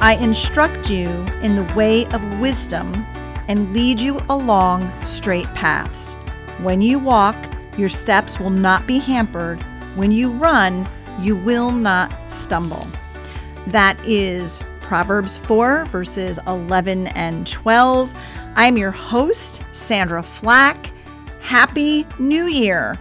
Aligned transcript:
I 0.00 0.14
instruct 0.20 0.88
you 0.88 1.08
in 1.42 1.56
the 1.56 1.74
way 1.74 2.06
of 2.06 2.40
wisdom 2.40 2.92
and 3.48 3.72
lead 3.72 3.98
you 3.98 4.20
along 4.30 4.88
straight 5.02 5.52
paths. 5.56 6.14
When 6.62 6.80
you 6.80 7.00
walk, 7.00 7.34
your 7.76 7.88
steps 7.88 8.38
will 8.38 8.50
not 8.50 8.86
be 8.86 8.98
hampered. 8.98 9.60
When 9.96 10.12
you 10.12 10.30
run, 10.30 10.86
you 11.20 11.34
will 11.34 11.72
not 11.72 12.14
stumble. 12.30 12.86
That 13.66 14.00
is 14.06 14.60
Proverbs 14.80 15.36
4, 15.36 15.86
verses 15.86 16.38
11 16.46 17.08
and 17.08 17.44
12. 17.44 18.16
I'm 18.54 18.76
your 18.76 18.92
host, 18.92 19.62
Sandra 19.72 20.22
Flack. 20.22 20.92
Happy 21.40 22.06
New 22.20 22.44
Year! 22.44 22.96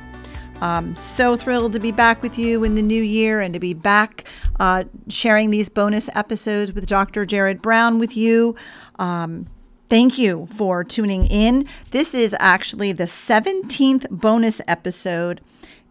Um, 0.61 0.95
so 0.95 1.35
thrilled 1.35 1.73
to 1.73 1.79
be 1.79 1.91
back 1.91 2.21
with 2.21 2.37
you 2.37 2.63
in 2.63 2.75
the 2.75 2.81
new 2.81 3.01
year 3.01 3.41
and 3.41 3.53
to 3.53 3.59
be 3.59 3.73
back 3.73 4.25
uh, 4.59 4.85
sharing 5.07 5.51
these 5.51 5.69
bonus 5.69 6.09
episodes 6.15 6.73
with 6.73 6.87
Dr. 6.87 7.25
Jared 7.25 7.61
Brown 7.61 7.99
with 7.99 8.17
you. 8.17 8.55
Um, 8.97 9.47
thank 9.89 10.17
you 10.17 10.47
for 10.55 10.83
tuning 10.83 11.27
in. 11.27 11.67
This 11.91 12.15
is 12.15 12.35
actually 12.39 12.91
the 12.91 13.03
17th 13.03 14.09
bonus 14.09 14.59
episode 14.67 15.41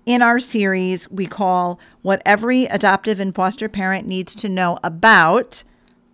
in 0.04 0.22
our 0.22 0.40
series 0.40 1.10
we 1.10 1.26
call 1.26 1.78
What 2.02 2.22
Every 2.24 2.64
Adoptive 2.64 3.20
and 3.20 3.34
Foster 3.34 3.68
Parent 3.68 4.06
Needs 4.06 4.34
to 4.36 4.48
Know 4.48 4.78
About 4.82 5.62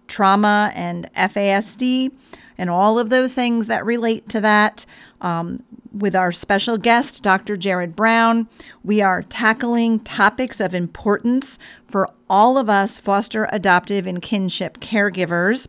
Trauma 0.09 0.73
and 0.75 1.11
FASD 1.15 2.11
and 2.59 2.71
all 2.71 2.99
of 2.99 3.11
those 3.11 3.35
things 3.35 3.67
that 3.67 3.85
relate 3.85 4.29
to 4.31 4.41
that. 4.41 4.87
Um, 5.21 5.61
with 5.93 6.17
our 6.17 6.33
special 6.33 6.79
guest, 6.79 7.23
Dr. 7.23 7.57
Jared 7.57 7.95
Brown, 7.95 8.49
we 8.83 9.01
are 9.03 9.23
tackling 9.23 10.01
topics 10.01 10.59
of 10.59 10.75
importance 10.75 11.59
for 11.87 12.09
all 12.31 12.57
of 12.57 12.71
us 12.71 12.97
foster, 12.97 13.47
adoptive, 13.53 14.07
and 14.07 14.23
kinship 14.23 14.79
caregivers. 14.79 15.69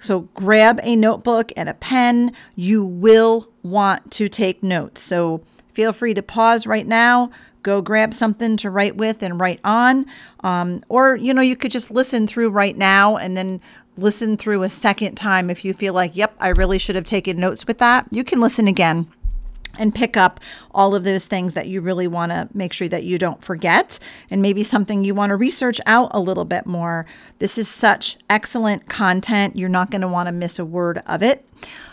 So 0.00 0.20
grab 0.34 0.80
a 0.82 0.96
notebook 0.96 1.52
and 1.56 1.68
a 1.68 1.74
pen. 1.74 2.32
You 2.56 2.84
will 2.84 3.48
want 3.62 4.10
to 4.12 4.28
take 4.28 4.62
notes. 4.62 5.02
So 5.02 5.42
feel 5.72 5.92
free 5.92 6.14
to 6.14 6.22
pause 6.22 6.66
right 6.66 6.86
now. 6.86 7.30
Go 7.62 7.82
grab 7.82 8.14
something 8.14 8.56
to 8.58 8.70
write 8.70 8.96
with 8.96 9.22
and 9.22 9.38
write 9.38 9.60
on. 9.62 10.06
Um, 10.40 10.82
or, 10.88 11.14
you 11.14 11.34
know, 11.34 11.42
you 11.42 11.56
could 11.56 11.70
just 11.70 11.90
listen 11.90 12.26
through 12.26 12.50
right 12.50 12.76
now 12.76 13.18
and 13.18 13.36
then 13.36 13.60
listen 14.00 14.36
through 14.36 14.62
a 14.62 14.68
second 14.68 15.14
time 15.14 15.50
if 15.50 15.64
you 15.64 15.72
feel 15.72 15.94
like, 15.94 16.16
yep, 16.16 16.34
I 16.40 16.48
really 16.48 16.78
should 16.78 16.96
have 16.96 17.04
taken 17.04 17.38
notes 17.38 17.66
with 17.66 17.78
that. 17.78 18.08
You 18.10 18.24
can 18.24 18.40
listen 18.40 18.66
again 18.66 19.06
and 19.78 19.94
pick 19.94 20.16
up 20.16 20.40
all 20.72 20.94
of 20.94 21.04
those 21.04 21.26
things 21.26 21.54
that 21.54 21.68
you 21.68 21.80
really 21.80 22.06
want 22.06 22.32
to 22.32 22.48
make 22.52 22.72
sure 22.72 22.88
that 22.88 23.04
you 23.04 23.18
don't 23.18 23.42
forget 23.42 23.98
and 24.30 24.42
maybe 24.42 24.62
something 24.62 25.04
you 25.04 25.14
want 25.14 25.30
to 25.30 25.36
research 25.36 25.80
out 25.86 26.10
a 26.12 26.20
little 26.20 26.44
bit 26.44 26.66
more. 26.66 27.06
This 27.38 27.56
is 27.56 27.68
such 27.68 28.18
excellent 28.28 28.88
content. 28.88 29.56
You're 29.56 29.68
not 29.68 29.90
going 29.90 30.00
to 30.00 30.08
want 30.08 30.26
to 30.26 30.32
miss 30.32 30.58
a 30.58 30.64
word 30.64 31.02
of 31.06 31.22
it. 31.22 31.46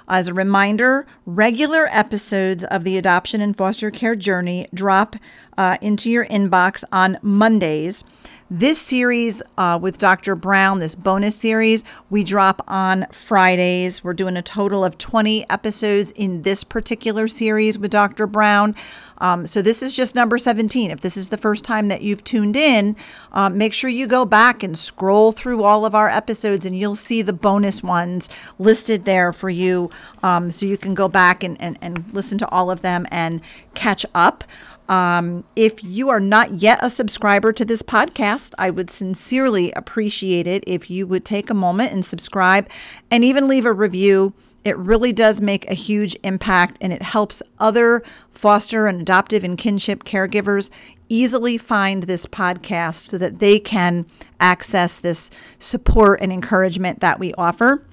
As 0.08 0.28
a 0.28 0.34
reminder, 0.34 1.06
regular 1.26 1.88
episodes 1.92 2.64
of 2.64 2.84
the 2.84 2.98
Adoption 2.98 3.42
and 3.42 3.56
Foster 3.56 3.92
Care 3.92 4.16
Journey 4.16 4.68
drop 4.74 5.16
uh, 5.58 5.78
into 5.82 6.10
your 6.10 6.26
inbox 6.26 6.84
on 6.92 7.18
Mondays. 7.22 8.04
This 8.50 8.82
series 8.82 9.44
uh, 9.58 9.78
with 9.82 9.98
Dr. 9.98 10.34
Brown, 10.34 10.80
this 10.80 10.96
bonus 10.96 11.36
series, 11.36 11.84
we 12.10 12.24
drop 12.24 12.64
on 12.66 13.06
Fridays. 13.12 14.06
We're 14.06 14.14
doing 14.14 14.38
a 14.38 14.42
total 14.42 14.86
of 14.86 14.98
20 14.98 15.50
episodes 15.50 16.12
in 16.12 16.44
this 16.44 16.64
particular 16.64 17.28
series 17.28 17.78
with 17.78 17.92
Dr. 17.92 18.26
Brown. 18.26 18.74
Um, 19.18 19.48
so 19.48 19.62
this 19.62 19.84
is 19.84 19.94
just 19.94 20.16
number 20.16 20.38
17. 20.38 20.92
If 20.92 21.02
this 21.02 21.18
is 21.18 21.28
the 21.28 21.38
first 21.38 21.66
time 21.66 21.90
that 21.90 22.04
you've 22.04 22.24
tuned 22.24 22.56
in, 22.56 22.96
um, 23.34 23.58
make 23.58 23.74
sure 23.74 23.90
you 23.90 24.08
go 24.08 24.24
back 24.24 24.64
and 24.64 24.78
scroll 24.78 25.34
through 25.34 25.64
all 25.64 25.86
of 25.86 25.94
our 25.94 26.10
episodes 26.10 26.66
and 26.66 26.80
you'll 26.80 26.96
see 26.96 27.22
the 27.22 27.34
bonus 27.34 27.84
ones 27.84 28.30
listed 28.60 29.04
there 29.04 29.34
for 29.34 29.50
you. 29.50 29.90
Um, 30.24 30.52
so 30.52 30.66
you 30.66 30.78
can 30.78 30.94
go 30.94 31.10
back 31.10 31.44
and, 31.44 31.62
and, 31.62 31.78
and 31.82 32.06
listen 32.14 32.38
to 32.38 32.48
all 32.48 32.72
of 32.72 32.82
them 32.82 33.08
and 33.12 33.42
catch 33.74 34.06
up. 34.16 34.46
Um, 34.90 35.44
if 35.56 35.84
you 35.84 36.10
are 36.10 36.20
not 36.20 36.54
yet 36.54 36.80
a 36.82 36.90
subscriber 36.90 37.52
to 37.54 37.66
this 37.66 37.82
podcast, 37.82 38.54
I 38.58 38.70
would 38.70 38.90
sincerely 38.90 39.72
appreciate 39.74 40.48
it 40.48 40.64
if 40.66 40.90
you 40.90 41.06
would 41.08 41.26
take 41.26 41.50
a 41.50 41.54
moment 41.54 41.92
and 41.92 42.06
subscribe 42.06 42.70
and 43.12 43.24
even 43.24 43.48
leave 43.48 43.66
a 43.66 43.74
review. 43.74 44.34
It 44.64 44.78
really 44.78 45.14
does 45.14 45.40
make 45.40 45.70
a 45.70 45.74
huge 45.74 46.16
impact 46.24 46.78
and 46.82 46.92
it 46.92 47.02
helps 47.02 47.44
other 47.60 48.04
foster 48.32 48.88
and 48.88 49.02
adoptive 49.02 49.44
and 49.44 49.58
kinship 49.58 50.04
caregivers 50.04 50.70
easily 51.10 51.58
find 51.58 52.04
this 52.04 52.26
podcast 52.26 53.08
so 53.08 53.18
that 53.18 53.40
they 53.40 53.60
can 53.60 54.06
access 54.40 55.00
this 55.00 55.30
support 55.60 56.22
and 56.22 56.32
encouragement 56.32 57.00
that 57.00 57.20
we 57.20 57.34
offer. 57.36 57.84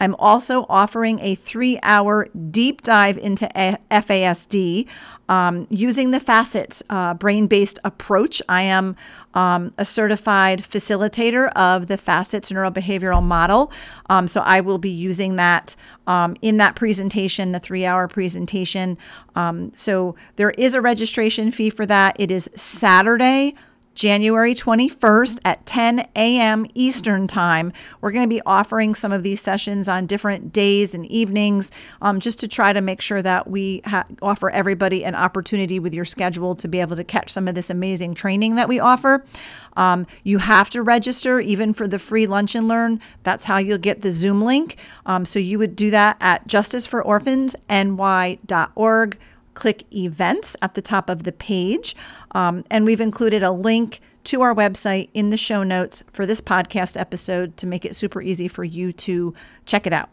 I'm 0.00 0.14
also 0.16 0.66
offering 0.68 1.20
a 1.20 1.34
three 1.34 1.78
hour 1.82 2.28
deep 2.50 2.82
dive 2.82 3.18
into 3.18 3.46
FASD 3.46 4.88
um, 5.28 5.66
using 5.70 6.10
the 6.10 6.18
FASCET 6.18 6.82
uh, 6.90 7.14
brain 7.14 7.46
based 7.46 7.78
approach. 7.84 8.42
I 8.48 8.62
am 8.62 8.96
um, 9.34 9.72
a 9.78 9.84
certified 9.84 10.60
facilitator 10.62 11.52
of 11.52 11.86
the 11.86 11.96
FASCETS 11.96 12.50
neurobehavioral 12.50 13.22
model. 13.22 13.70
Um, 14.08 14.26
so 14.26 14.40
I 14.40 14.60
will 14.60 14.78
be 14.78 14.90
using 14.90 15.36
that 15.36 15.76
um, 16.06 16.34
in 16.42 16.56
that 16.56 16.74
presentation, 16.74 17.52
the 17.52 17.60
three 17.60 17.86
hour 17.86 18.08
presentation. 18.08 18.98
Um, 19.36 19.72
so 19.74 20.16
there 20.36 20.50
is 20.50 20.74
a 20.74 20.80
registration 20.80 21.52
fee 21.52 21.70
for 21.70 21.86
that. 21.86 22.16
It 22.18 22.30
is 22.30 22.50
Saturday, 22.54 23.54
January 23.94 24.54
21st 24.54 25.40
at 25.44 25.64
10 25.66 26.08
a.m. 26.16 26.66
Eastern 26.74 27.26
Time. 27.26 27.72
We're 28.00 28.12
going 28.12 28.24
to 28.24 28.28
be 28.28 28.40
offering 28.46 28.94
some 28.94 29.12
of 29.12 29.22
these 29.22 29.40
sessions 29.40 29.88
on 29.88 30.06
different 30.06 30.52
days 30.52 30.94
and 30.94 31.06
evenings 31.06 31.70
um, 32.00 32.20
just 32.20 32.38
to 32.40 32.48
try 32.48 32.72
to 32.72 32.80
make 32.80 33.00
sure 33.00 33.22
that 33.22 33.48
we 33.48 33.82
ha- 33.84 34.06
offer 34.22 34.50
everybody 34.50 35.04
an 35.04 35.14
opportunity 35.14 35.78
with 35.78 35.94
your 35.94 36.04
schedule 36.04 36.54
to 36.54 36.68
be 36.68 36.80
able 36.80 36.96
to 36.96 37.04
catch 37.04 37.30
some 37.30 37.48
of 37.48 37.54
this 37.54 37.70
amazing 37.70 38.14
training 38.14 38.56
that 38.56 38.68
we 38.68 38.80
offer. 38.80 39.24
Um, 39.76 40.06
you 40.24 40.38
have 40.38 40.70
to 40.70 40.82
register 40.82 41.40
even 41.40 41.74
for 41.74 41.86
the 41.86 41.98
free 41.98 42.26
lunch 42.26 42.54
and 42.54 42.68
learn. 42.68 43.00
That's 43.22 43.44
how 43.44 43.58
you'll 43.58 43.78
get 43.78 44.02
the 44.02 44.12
Zoom 44.12 44.40
link. 44.40 44.76
Um, 45.06 45.24
so 45.24 45.38
you 45.38 45.58
would 45.58 45.76
do 45.76 45.90
that 45.90 46.16
at 46.20 46.48
justicefororphansny.org 46.48 49.18
click 49.54 49.84
events 49.94 50.56
at 50.62 50.74
the 50.74 50.82
top 50.82 51.10
of 51.10 51.24
the 51.24 51.32
page. 51.32 51.96
Um, 52.32 52.64
and 52.70 52.84
we've 52.84 53.00
included 53.00 53.42
a 53.42 53.50
link 53.50 54.00
to 54.24 54.42
our 54.42 54.54
website 54.54 55.08
in 55.14 55.30
the 55.30 55.36
show 55.36 55.62
notes 55.62 56.02
for 56.12 56.26
this 56.26 56.40
podcast 56.40 56.98
episode 56.98 57.56
to 57.56 57.66
make 57.66 57.84
it 57.84 57.96
super 57.96 58.20
easy 58.20 58.48
for 58.48 58.64
you 58.64 58.92
to 58.92 59.32
check 59.64 59.86
it 59.86 59.92
out. 59.92 60.10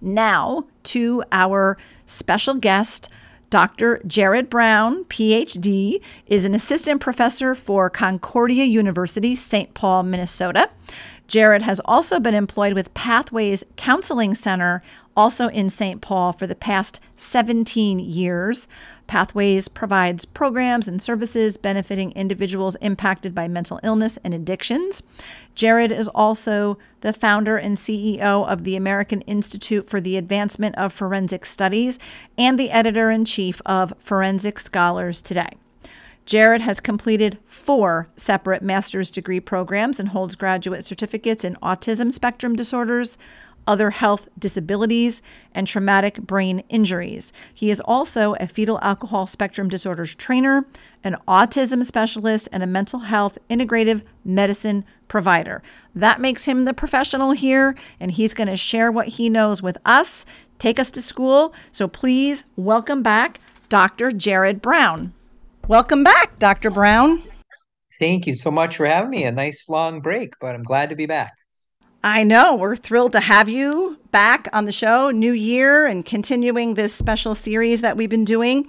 Now, 0.00 0.66
to 0.84 1.22
our 1.30 1.78
special 2.06 2.54
guest. 2.54 3.08
Dr. 3.50 4.00
Jared 4.06 4.48
Brown, 4.48 5.04
PhD, 5.04 6.00
is 6.26 6.46
an 6.46 6.54
assistant 6.54 7.02
professor 7.02 7.54
for 7.54 7.90
Concordia 7.90 8.64
University, 8.64 9.34
St. 9.34 9.74
Paul, 9.74 10.04
Minnesota. 10.04 10.70
Jared 11.28 11.60
has 11.60 11.78
also 11.84 12.18
been 12.18 12.34
employed 12.34 12.72
with 12.72 12.92
Pathways 12.94 13.62
Counseling 13.76 14.34
Center 14.34 14.82
also 15.16 15.48
in 15.48 15.70
St. 15.70 16.00
Paul 16.00 16.32
for 16.32 16.46
the 16.46 16.54
past 16.54 17.00
17 17.16 17.98
years. 17.98 18.68
Pathways 19.06 19.68
provides 19.68 20.24
programs 20.24 20.88
and 20.88 21.02
services 21.02 21.56
benefiting 21.56 22.12
individuals 22.12 22.76
impacted 22.76 23.34
by 23.34 23.48
mental 23.48 23.80
illness 23.82 24.18
and 24.24 24.32
addictions. 24.32 25.02
Jared 25.54 25.92
is 25.92 26.08
also 26.08 26.78
the 27.00 27.12
founder 27.12 27.56
and 27.56 27.76
CEO 27.76 28.46
of 28.46 28.64
the 28.64 28.76
American 28.76 29.20
Institute 29.22 29.88
for 29.88 30.00
the 30.00 30.16
Advancement 30.16 30.76
of 30.76 30.92
Forensic 30.92 31.44
Studies 31.44 31.98
and 32.38 32.58
the 32.58 32.70
editor 32.70 33.10
in 33.10 33.24
chief 33.24 33.60
of 33.66 33.92
Forensic 33.98 34.58
Scholars 34.58 35.20
Today. 35.20 35.50
Jared 36.24 36.60
has 36.60 36.80
completed 36.80 37.38
four 37.44 38.08
separate 38.16 38.62
master's 38.62 39.10
degree 39.10 39.40
programs 39.40 39.98
and 39.98 40.10
holds 40.10 40.36
graduate 40.36 40.84
certificates 40.84 41.44
in 41.44 41.56
autism 41.56 42.12
spectrum 42.12 42.54
disorders, 42.54 43.18
other 43.66 43.90
health 43.90 44.28
disabilities, 44.38 45.22
and 45.54 45.66
traumatic 45.66 46.20
brain 46.20 46.62
injuries. 46.68 47.32
He 47.52 47.70
is 47.70 47.80
also 47.80 48.34
a 48.40 48.46
fetal 48.46 48.78
alcohol 48.80 49.26
spectrum 49.26 49.68
disorders 49.68 50.14
trainer, 50.14 50.66
an 51.04 51.16
autism 51.28 51.84
specialist, 51.84 52.48
and 52.52 52.62
a 52.62 52.66
mental 52.66 53.00
health 53.00 53.38
integrative 53.48 54.02
medicine 54.24 54.84
provider. 55.08 55.62
That 55.94 56.20
makes 56.20 56.44
him 56.44 56.64
the 56.64 56.74
professional 56.74 57.32
here, 57.32 57.76
and 58.00 58.10
he's 58.10 58.34
going 58.34 58.48
to 58.48 58.56
share 58.56 58.90
what 58.90 59.08
he 59.08 59.28
knows 59.28 59.62
with 59.62 59.78
us, 59.84 60.24
take 60.58 60.78
us 60.78 60.90
to 60.92 61.02
school. 61.02 61.52
So 61.70 61.86
please 61.88 62.44
welcome 62.56 63.02
back 63.02 63.40
Dr. 63.68 64.10
Jared 64.12 64.62
Brown. 64.62 65.12
Welcome 65.68 66.02
back, 66.02 66.38
Dr. 66.38 66.70
Brown. 66.70 67.22
Thank 67.98 68.26
you 68.26 68.34
so 68.34 68.50
much 68.50 68.76
for 68.76 68.86
having 68.86 69.10
me. 69.10 69.24
A 69.24 69.32
nice 69.32 69.68
long 69.68 70.00
break, 70.00 70.34
but 70.40 70.54
I'm 70.54 70.64
glad 70.64 70.90
to 70.90 70.96
be 70.96 71.06
back. 71.06 71.32
I 72.04 72.24
know. 72.24 72.56
We're 72.56 72.74
thrilled 72.74 73.12
to 73.12 73.20
have 73.20 73.48
you 73.48 73.98
back 74.10 74.48
on 74.52 74.64
the 74.64 74.72
show, 74.72 75.12
new 75.12 75.32
year, 75.32 75.86
and 75.86 76.04
continuing 76.04 76.74
this 76.74 76.92
special 76.92 77.36
series 77.36 77.80
that 77.82 77.96
we've 77.96 78.10
been 78.10 78.24
doing. 78.24 78.68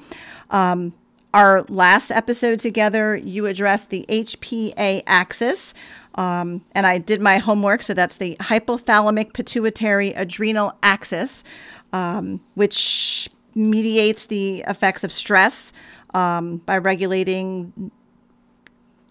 Um, 0.52 0.94
our 1.34 1.64
last 1.64 2.12
episode 2.12 2.60
together, 2.60 3.16
you 3.16 3.48
addressed 3.48 3.90
the 3.90 4.06
HPA 4.08 5.02
axis. 5.08 5.74
Um, 6.14 6.64
and 6.74 6.86
I 6.86 7.00
did 7.00 7.22
my 7.22 7.40
homework. 7.40 7.82
So 7.82 7.96
that's 7.96 8.18
the 8.18 8.36
hypothalamic 8.36 9.34
pituitary 9.34 10.14
adrenal 10.14 10.78
axis, 10.84 11.44
um, 11.92 12.40
which 12.54 13.28
mediates 13.56 14.28
the 14.28 14.64
effects 14.68 15.04
of 15.04 15.12
stress 15.12 15.74
um, 16.14 16.58
by 16.58 16.78
regulating 16.78 17.92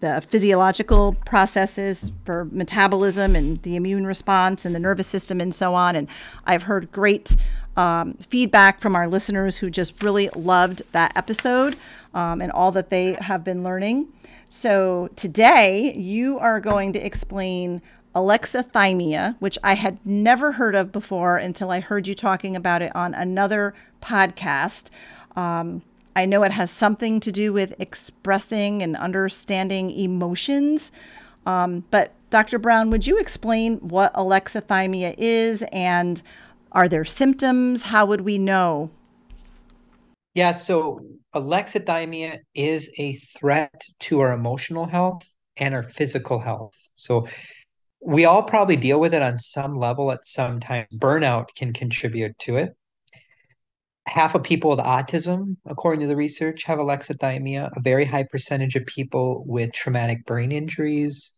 the 0.03 0.19
physiological 0.19 1.15
processes 1.25 2.11
for 2.25 2.43
metabolism 2.51 3.37
and 3.37 3.61
the 3.61 3.77
immune 3.77 4.05
response 4.05 4.65
and 4.65 4.75
the 4.75 4.79
nervous 4.79 5.07
system 5.07 5.39
and 5.39 5.55
so 5.55 5.73
on. 5.73 5.95
And 5.95 6.09
I've 6.45 6.63
heard 6.63 6.91
great 6.91 7.37
um, 7.77 8.15
feedback 8.15 8.81
from 8.81 8.97
our 8.97 9.07
listeners 9.07 9.57
who 9.57 9.69
just 9.69 10.03
really 10.03 10.27
loved 10.35 10.81
that 10.91 11.15
episode 11.15 11.77
um, 12.13 12.41
and 12.41 12.51
all 12.51 12.73
that 12.73 12.89
they 12.89 13.13
have 13.13 13.45
been 13.45 13.63
learning. 13.63 14.09
So 14.49 15.09
today 15.15 15.93
you 15.93 16.37
are 16.37 16.59
going 16.59 16.91
to 16.91 16.99
explain 16.99 17.81
alexithymia, 18.13 19.37
which 19.39 19.57
I 19.63 19.75
had 19.75 20.05
never 20.05 20.51
heard 20.51 20.75
of 20.75 20.91
before 20.91 21.37
until 21.37 21.71
I 21.71 21.79
heard 21.79 22.07
you 22.07 22.13
talking 22.13 22.57
about 22.57 22.81
it 22.81 22.93
on 22.93 23.13
another 23.13 23.73
podcast. 24.01 24.89
Um, 25.37 25.81
I 26.15 26.25
know 26.25 26.43
it 26.43 26.51
has 26.51 26.69
something 26.69 27.19
to 27.21 27.31
do 27.31 27.51
with 27.53 27.73
expressing 27.79 28.81
and 28.81 28.95
understanding 28.95 29.91
emotions. 29.91 30.91
Um, 31.45 31.83
but 31.91 32.13
Dr. 32.29 32.59
Brown, 32.59 32.89
would 32.89 33.07
you 33.07 33.17
explain 33.17 33.77
what 33.77 34.13
alexithymia 34.13 35.15
is 35.17 35.63
and 35.71 36.21
are 36.71 36.87
there 36.87 37.05
symptoms? 37.05 37.83
How 37.83 38.05
would 38.05 38.21
we 38.21 38.37
know? 38.37 38.89
Yeah, 40.33 40.53
so 40.53 40.99
alexithymia 41.35 42.39
is 42.55 42.91
a 42.97 43.13
threat 43.13 43.83
to 44.01 44.19
our 44.19 44.33
emotional 44.33 44.85
health 44.85 45.29
and 45.57 45.75
our 45.75 45.83
physical 45.83 46.39
health. 46.39 46.73
So 46.95 47.27
we 48.01 48.25
all 48.25 48.43
probably 48.43 48.75
deal 48.75 48.99
with 48.99 49.13
it 49.13 49.21
on 49.21 49.37
some 49.37 49.77
level 49.77 50.11
at 50.11 50.25
some 50.25 50.59
time. 50.59 50.87
Burnout 50.93 51.49
can 51.55 51.71
contribute 51.71 52.37
to 52.39 52.57
it 52.57 52.75
half 54.05 54.35
of 54.35 54.43
people 54.43 54.69
with 54.69 54.79
autism, 54.79 55.57
according 55.65 56.01
to 56.01 56.07
the 56.07 56.15
research, 56.15 56.63
have 56.63 56.79
alexithymia. 56.79 57.69
A 57.75 57.81
very 57.81 58.05
high 58.05 58.25
percentage 58.29 58.75
of 58.75 58.85
people 58.85 59.43
with 59.47 59.71
traumatic 59.73 60.25
brain 60.25 60.51
injuries. 60.51 61.31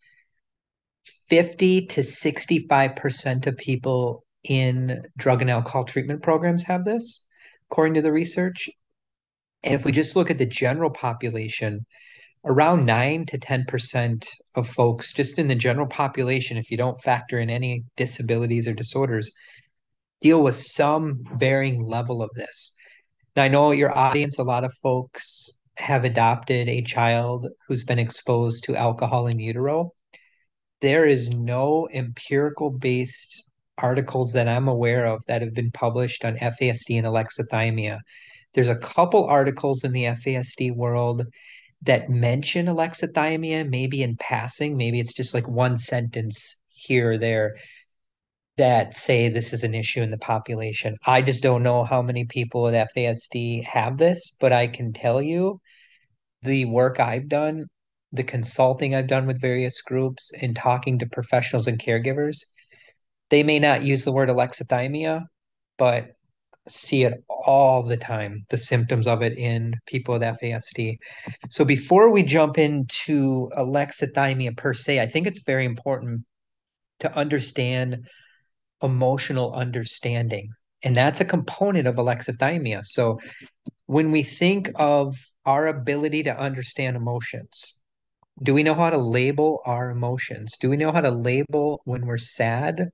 50 1.29 1.87
to 1.87 2.01
65% 2.01 3.47
of 3.47 3.57
people 3.57 4.23
in 4.43 5.03
drug 5.17 5.41
and 5.41 5.49
alcohol 5.49 5.83
treatment 5.83 6.21
programs 6.23 6.63
have 6.63 6.85
this, 6.85 7.23
according 7.69 7.95
to 7.95 8.01
the 8.01 8.11
research. 8.11 8.69
And 9.63 9.73
if 9.73 9.85
we 9.85 9.91
just 9.91 10.15
look 10.15 10.29
at 10.29 10.37
the 10.37 10.45
general 10.45 10.91
population, 10.91 11.85
around 12.45 12.85
9 12.85 13.25
to 13.25 13.39
10% 13.39 14.27
of 14.55 14.69
folks, 14.69 15.11
just 15.11 15.39
in 15.39 15.47
the 15.47 15.55
general 15.55 15.87
population, 15.87 16.57
if 16.57 16.69
you 16.69 16.77
don't 16.77 17.01
factor 17.01 17.39
in 17.39 17.49
any 17.49 17.83
disabilities 17.97 18.67
or 18.67 18.73
disorders, 18.73 19.31
deal 20.25 20.41
with 20.41 20.55
some 20.55 21.21
varying 21.37 21.85
level 21.85 22.23
of 22.23 22.31
this. 22.33 22.75
Now, 23.35 23.43
I 23.43 23.47
know 23.47 23.69
your 23.69 23.95
audience, 23.95 24.39
a 24.39 24.43
lot 24.43 24.63
of 24.63 24.73
folks 24.81 25.51
have 25.77 26.03
adopted 26.03 26.67
a 26.67 26.81
child 26.81 27.47
who's 27.67 27.83
been 27.83 27.99
exposed 27.99 28.63
to 28.63 28.75
alcohol 28.75 29.27
in 29.27 29.39
utero. 29.39 29.91
There 30.81 31.05
is 31.05 31.29
no 31.29 31.87
empirical 31.93 32.71
based 32.71 33.43
articles 33.77 34.33
that 34.33 34.47
I'm 34.47 34.67
aware 34.67 35.05
of 35.05 35.21
that 35.27 35.43
have 35.43 35.53
been 35.53 35.69
published 35.69 36.25
on 36.25 36.37
FASD 36.37 36.97
and 36.97 37.05
alexithymia. 37.05 37.99
There's 38.55 38.69
a 38.69 38.77
couple 38.77 39.25
articles 39.25 39.83
in 39.83 39.91
the 39.91 40.05
FASD 40.05 40.75
world 40.75 41.23
that 41.83 42.09
mention 42.09 42.65
alexithymia, 42.65 43.69
maybe 43.69 44.01
in 44.01 44.17
passing, 44.17 44.75
maybe 44.75 44.99
it's 44.99 45.13
just 45.13 45.35
like 45.35 45.47
one 45.47 45.77
sentence 45.77 46.57
here 46.73 47.11
or 47.11 47.17
there 47.19 47.57
that 48.57 48.93
say 48.93 49.27
this 49.27 49.51
is 49.53 49.63
an 49.63 49.73
issue 49.73 50.01
in 50.01 50.09
the 50.09 50.17
population. 50.17 50.95
I 51.05 51.21
just 51.21 51.43
don't 51.43 51.63
know 51.63 51.83
how 51.83 52.01
many 52.01 52.25
people 52.25 52.63
with 52.63 52.73
FASD 52.95 53.65
have 53.65 53.97
this, 53.97 54.35
but 54.39 54.53
I 54.53 54.67
can 54.67 54.93
tell 54.93 55.21
you 55.21 55.59
the 56.41 56.65
work 56.65 56.99
I've 56.99 57.27
done, 57.27 57.65
the 58.11 58.23
consulting 58.23 58.95
I've 58.95 59.07
done 59.07 59.25
with 59.27 59.41
various 59.41 59.81
groups, 59.81 60.31
and 60.41 60.55
talking 60.55 60.99
to 60.99 61.05
professionals 61.07 61.67
and 61.67 61.79
caregivers, 61.79 62.39
they 63.29 63.43
may 63.43 63.59
not 63.59 63.83
use 63.83 64.05
the 64.05 64.13
word 64.13 64.29
alexithymia, 64.29 65.23
but 65.77 66.11
see 66.67 67.03
it 67.03 67.13
all 67.29 67.83
the 67.83 67.97
time, 67.97 68.45
the 68.49 68.57
symptoms 68.57 69.05
of 69.05 69.21
it 69.21 69.37
in 69.37 69.73
people 69.85 70.13
with 70.13 70.23
FASD. 70.23 70.97
So 71.49 71.65
before 71.65 72.09
we 72.09 72.23
jump 72.23 72.57
into 72.57 73.49
alexithymia 73.57 74.55
per 74.55 74.73
se, 74.73 75.01
I 75.01 75.05
think 75.05 75.27
it's 75.27 75.43
very 75.43 75.65
important 75.65 76.21
to 77.01 77.13
understand 77.13 78.07
emotional 78.85 79.53
understanding. 79.53 80.49
And 80.83 80.95
that's 80.95 81.21
a 81.21 81.25
component 81.25 81.87
of 81.87 81.95
alexithymia. 81.95 82.81
So 82.83 83.19
when 83.87 84.11
we 84.11 84.23
think 84.23 84.71
of 84.75 85.15
our 85.45 85.67
ability 85.67 86.23
to 86.23 86.37
understand 86.37 86.95
emotions, 86.95 87.81
do 88.43 88.53
we 88.53 88.63
know 88.63 88.73
how 88.73 88.89
to 88.89 88.97
label 88.97 89.61
our 89.65 89.89
emotions? 89.89 90.57
Do 90.59 90.69
we 90.69 90.77
know 90.77 90.91
how 90.91 91.01
to 91.01 91.11
label 91.11 91.81
when 91.85 92.05
we're 92.05 92.17
sad 92.17 92.89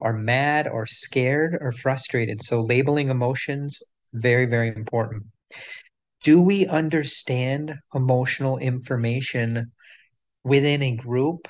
or 0.00 0.12
mad 0.12 0.66
or 0.66 0.86
scared 0.86 1.56
or 1.60 1.72
frustrated? 1.72 2.42
So 2.42 2.62
labeling 2.62 3.08
emotions, 3.08 3.82
very, 4.12 4.46
very 4.46 4.68
important. 4.68 5.24
Do 6.22 6.40
we 6.40 6.66
understand 6.66 7.74
emotional 7.94 8.56
information 8.56 9.72
within 10.44 10.82
a 10.82 10.96
group 10.96 11.48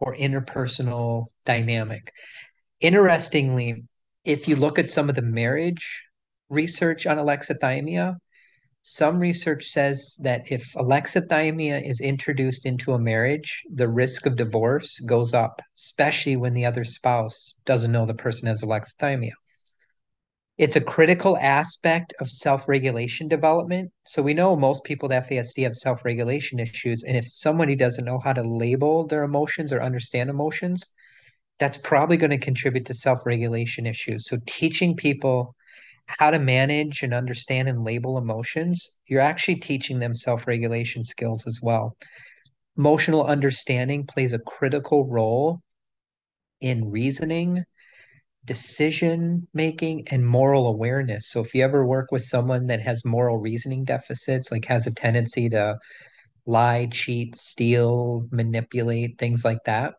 or 0.00 0.14
interpersonal 0.14 1.26
dynamic. 1.44 2.12
Interestingly, 2.84 3.82
if 4.26 4.46
you 4.46 4.56
look 4.56 4.78
at 4.78 4.90
some 4.90 5.08
of 5.08 5.14
the 5.14 5.22
marriage 5.22 6.04
research 6.50 7.06
on 7.06 7.16
alexithymia, 7.16 8.16
some 8.82 9.18
research 9.18 9.64
says 9.64 10.20
that 10.22 10.52
if 10.52 10.70
alexithymia 10.74 11.80
is 11.82 12.02
introduced 12.02 12.66
into 12.66 12.92
a 12.92 12.98
marriage, 12.98 13.62
the 13.72 13.88
risk 13.88 14.26
of 14.26 14.36
divorce 14.36 15.00
goes 15.00 15.32
up, 15.32 15.62
especially 15.74 16.36
when 16.36 16.52
the 16.52 16.66
other 16.66 16.84
spouse 16.84 17.54
doesn't 17.64 17.90
know 17.90 18.04
the 18.04 18.12
person 18.12 18.48
has 18.48 18.60
alexithymia. 18.60 19.32
It's 20.58 20.76
a 20.76 20.82
critical 20.82 21.38
aspect 21.38 22.12
of 22.20 22.28
self 22.28 22.68
regulation 22.68 23.28
development. 23.28 23.92
So 24.04 24.20
we 24.20 24.34
know 24.34 24.56
most 24.56 24.84
people 24.84 25.08
with 25.08 25.24
FASD 25.24 25.62
have 25.62 25.74
self 25.74 26.04
regulation 26.04 26.60
issues. 26.60 27.02
And 27.02 27.16
if 27.16 27.24
somebody 27.24 27.76
doesn't 27.76 28.04
know 28.04 28.18
how 28.22 28.34
to 28.34 28.42
label 28.42 29.06
their 29.06 29.22
emotions 29.22 29.72
or 29.72 29.80
understand 29.80 30.28
emotions, 30.28 30.86
that's 31.58 31.76
probably 31.78 32.16
going 32.16 32.30
to 32.30 32.38
contribute 32.38 32.86
to 32.86 32.94
self 32.94 33.24
regulation 33.26 33.86
issues. 33.86 34.26
So 34.28 34.38
teaching 34.46 34.96
people 34.96 35.54
how 36.06 36.30
to 36.30 36.38
manage 36.38 37.02
and 37.02 37.14
understand 37.14 37.68
and 37.68 37.84
label 37.84 38.18
emotions, 38.18 38.90
you're 39.06 39.20
actually 39.20 39.56
teaching 39.56 39.98
them 39.98 40.14
self 40.14 40.46
regulation 40.46 41.04
skills 41.04 41.46
as 41.46 41.60
well. 41.62 41.96
Emotional 42.76 43.24
understanding 43.24 44.06
plays 44.06 44.32
a 44.32 44.38
critical 44.40 45.06
role 45.06 45.60
in 46.60 46.90
reasoning, 46.90 47.64
decision 48.44 49.46
making, 49.54 50.04
and 50.10 50.26
moral 50.26 50.66
awareness. 50.66 51.28
So, 51.28 51.40
if 51.40 51.54
you 51.54 51.62
ever 51.62 51.86
work 51.86 52.10
with 52.10 52.22
someone 52.22 52.66
that 52.66 52.80
has 52.80 53.04
moral 53.04 53.38
reasoning 53.38 53.84
deficits, 53.84 54.50
like 54.50 54.64
has 54.66 54.86
a 54.86 54.94
tendency 54.94 55.48
to 55.50 55.78
lie, 56.46 56.88
cheat, 56.92 57.36
steal, 57.36 58.26
manipulate, 58.30 59.18
things 59.18 59.44
like 59.44 59.64
that, 59.66 59.94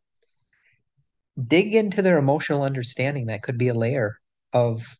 dig 1.48 1.75
into 1.75 2.01
their 2.01 2.18
emotional 2.18 2.63
understanding. 2.63 3.25
That 3.27 3.44
could 3.44 3.58
be 3.58 3.68
a 3.68 3.74
layer 3.74 4.20
of 4.54 4.98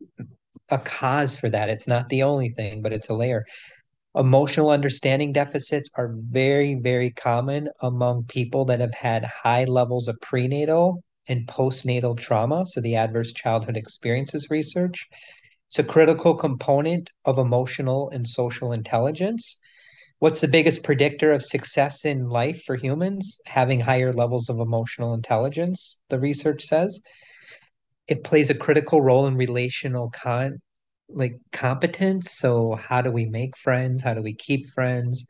a 0.70 0.80
cause 0.80 1.38
for 1.38 1.50
that. 1.50 1.70
It's 1.70 1.88
not 1.88 2.10
the 2.10 2.24
only 2.24 2.50
thing, 2.50 2.82
but 2.82 2.94
it's 2.94 3.10
a 3.10 3.14
layer. 3.14 3.46
Emotional 4.16 4.70
understanding 4.70 5.34
deficits 5.34 5.90
are 5.96 6.16
very, 6.30 6.76
very 6.76 7.12
common 7.12 7.68
among 7.82 8.24
people 8.24 8.66
that 8.66 8.80
have 8.80 8.94
had 8.94 9.26
high 9.26 9.66
levels 9.66 10.08
of 10.08 10.20
prenatal 10.22 11.04
and 11.28 11.48
postnatal 11.48 12.18
trauma. 12.18 12.66
So, 12.66 12.80
the 12.80 12.96
adverse 12.96 13.34
childhood 13.34 13.76
experiences 13.76 14.50
research. 14.50 15.08
It's 15.68 15.80
a 15.80 15.84
critical 15.84 16.36
component 16.36 17.12
of 17.26 17.38
emotional 17.40 18.10
and 18.12 18.28
social 18.28 18.72
intelligence. 18.72 19.58
What's 20.26 20.42
the 20.42 20.48
biggest 20.48 20.84
predictor 20.84 21.32
of 21.32 21.46
success 21.46 22.04
in 22.04 22.30
life 22.30 22.64
for 22.64 22.76
humans? 22.76 23.40
Having 23.46 23.82
higher 23.82 24.12
levels 24.12 24.50
of 24.50 24.60
emotional 24.60 25.14
intelligence, 25.14 25.98
the 26.10 26.20
research 26.20 26.64
says. 26.64 27.00
It 28.08 28.24
plays 28.24 28.50
a 28.50 28.56
critical 28.56 29.04
role 29.04 29.28
in 29.28 29.38
relational 29.38 30.10
con 30.10 30.64
like 31.10 31.36
competence. 31.52 32.32
So 32.32 32.74
how 32.74 33.04
do 33.04 33.12
we 33.12 33.28
make 33.28 33.56
friends? 33.56 34.02
How 34.02 34.16
do 34.16 34.24
we 34.24 34.34
keep 34.34 34.66
friends 34.66 35.28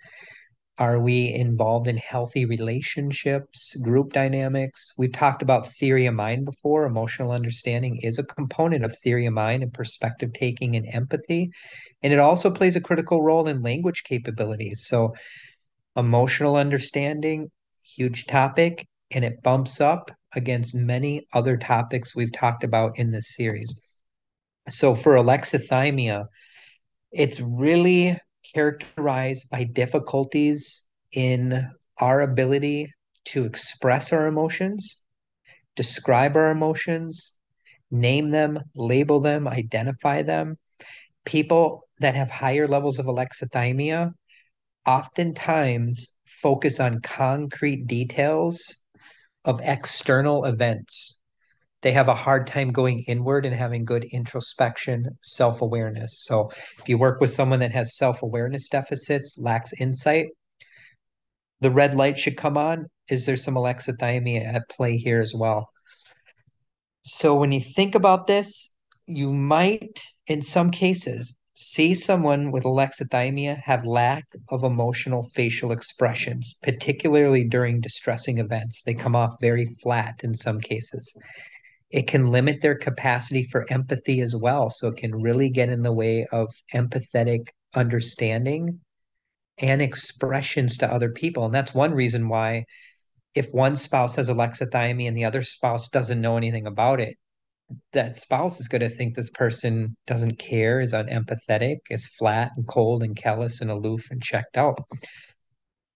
are 0.77 1.00
we 1.00 1.34
involved 1.34 1.88
in 1.88 1.98
healthy 1.98 2.46
relationships 2.46 3.75
group 3.75 4.12
dynamics? 4.12 4.94
We've 4.98 5.12
talked 5.12 5.41
about 5.41 5.67
theory 5.67 6.05
of 6.05 6.15
mind 6.15 6.46
before. 6.46 6.86
Emotional 6.86 7.32
understanding 7.32 8.00
is 8.01 8.20
a 8.20 8.24
component 8.24 8.84
of 8.84 8.98
theory 8.98 9.25
of 9.25 9.34
mind 9.34 9.63
and 9.63 9.74
perspective 9.74 10.34
taking 10.34 10.75
and 10.75 10.86
empathy. 10.94 11.50
And 12.03 12.12
it 12.12 12.20
also 12.20 12.51
plays 12.51 12.75
a 12.75 12.82
critical 12.82 13.24
role 13.24 13.48
in 13.48 13.62
language 13.62 14.03
capabilities. 14.03 14.86
So 14.86 15.13
emotional 15.96 16.55
understanding 16.55 17.51
huge 17.84 18.25
topic 18.25 18.88
and 19.12 19.24
it 19.24 19.41
bumps 19.44 19.79
up 19.79 20.12
against 20.36 20.75
many 20.75 21.25
other 21.34 21.55
topics 21.55 22.15
we've 22.15 22.34
talked 22.34 22.63
about 22.63 23.00
in 23.00 23.12
this 23.12 23.34
series. 23.34 23.79
So 24.70 24.96
for 24.96 25.13
alexithymia, 25.13 26.25
it's 27.12 27.39
really 27.39 28.17
characterized 28.55 29.50
by 29.50 29.65
difficulties 29.65 30.88
in 31.12 31.69
our 32.00 32.21
ability 32.21 32.91
to 33.25 33.43
express 33.43 34.13
our 34.13 34.27
emotions, 34.27 35.01
describe 35.75 36.38
our 36.38 36.51
emotions, 36.51 37.33
name 37.91 38.31
them, 38.31 38.59
label 38.75 39.19
them, 39.19 39.47
identify 39.47 40.21
them. 40.21 40.57
People 41.25 41.88
that 42.00 42.15
have 42.15 42.31
higher 42.31 42.67
levels 42.67 42.97
of 42.97 43.07
alexithymia 43.07 44.13
oftentimes 44.88 46.15
focus 46.25 46.79
on 46.79 47.01
concrete 47.01 47.88
details 47.88 48.77
of 49.43 49.59
external 49.63 50.45
events. 50.45 51.14
They 51.85 51.91
have 51.91 52.07
a 52.07 52.15
hard 52.15 52.47
time 52.47 52.71
going 52.71 53.03
inward 53.07 53.45
and 53.45 53.53
having 53.53 53.85
good 53.85 54.05
introspection, 54.05 55.07
self 55.21 55.61
awareness. 55.61 56.17
So, 56.25 56.49
if 56.79 56.89
you 56.89 56.97
work 56.97 57.21
with 57.21 57.29
someone 57.29 57.59
that 57.59 57.73
has 57.73 57.95
self 57.95 58.23
awareness 58.23 58.67
deficits, 58.69 59.37
lacks 59.37 59.71
insight, 59.79 60.29
the 61.59 61.69
red 61.69 61.93
light 61.93 62.17
should 62.17 62.37
come 62.37 62.57
on. 62.57 62.87
Is 63.07 63.27
there 63.27 63.37
some 63.37 63.53
alexithymia 63.53 64.51
at 64.51 64.67
play 64.67 64.97
here 64.97 65.21
as 65.21 65.35
well? 65.35 65.69
So, 67.03 67.35
when 67.35 67.51
you 67.51 67.61
think 67.61 67.93
about 67.93 68.25
this, 68.25 68.73
you 69.05 69.31
might, 69.31 70.01
in 70.25 70.41
some 70.41 70.71
cases, 70.71 71.35
see 71.53 71.93
someone 71.93 72.49
with 72.49 72.63
alexithymia 72.63 73.61
have 73.63 73.85
lack 73.85 74.25
of 74.49 74.63
emotional 74.63 75.21
facial 75.21 75.71
expressions, 75.71 76.55
particularly 76.63 77.43
during 77.43 77.79
distressing 77.79 78.39
events. 78.39 78.81
They 78.81 78.95
come 78.95 79.15
off 79.15 79.35
very 79.39 79.67
flat 79.83 80.21
in 80.23 80.33
some 80.33 80.59
cases. 80.59 81.15
It 81.91 82.07
can 82.07 82.27
limit 82.27 82.61
their 82.61 82.75
capacity 82.75 83.43
for 83.43 83.65
empathy 83.69 84.21
as 84.21 84.35
well. 84.35 84.69
So 84.69 84.87
it 84.87 84.97
can 84.97 85.21
really 85.21 85.49
get 85.49 85.69
in 85.69 85.83
the 85.83 85.93
way 85.93 86.25
of 86.31 86.53
empathetic 86.73 87.49
understanding 87.75 88.79
and 89.57 89.81
expressions 89.81 90.77
to 90.77 90.91
other 90.91 91.11
people. 91.11 91.45
And 91.45 91.53
that's 91.53 91.73
one 91.73 91.93
reason 91.93 92.27
why, 92.27 92.65
if 93.35 93.47
one 93.51 93.75
spouse 93.75 94.15
has 94.15 94.29
alexithymia 94.29 95.07
and 95.07 95.15
the 95.15 95.25
other 95.25 95.43
spouse 95.43 95.89
doesn't 95.89 96.21
know 96.21 96.37
anything 96.37 96.65
about 96.65 96.99
it, 96.99 97.17
that 97.93 98.15
spouse 98.15 98.59
is 98.59 98.67
going 98.67 98.81
to 98.81 98.89
think 98.89 99.15
this 99.15 99.29
person 99.29 99.95
doesn't 100.05 100.37
care, 100.39 100.79
is 100.79 100.93
unempathetic, 100.93 101.77
is 101.89 102.05
flat 102.05 102.51
and 102.55 102.67
cold 102.67 103.03
and 103.03 103.15
callous 103.15 103.61
and 103.61 103.71
aloof 103.71 104.09
and 104.11 104.21
checked 104.21 104.57
out. 104.57 104.79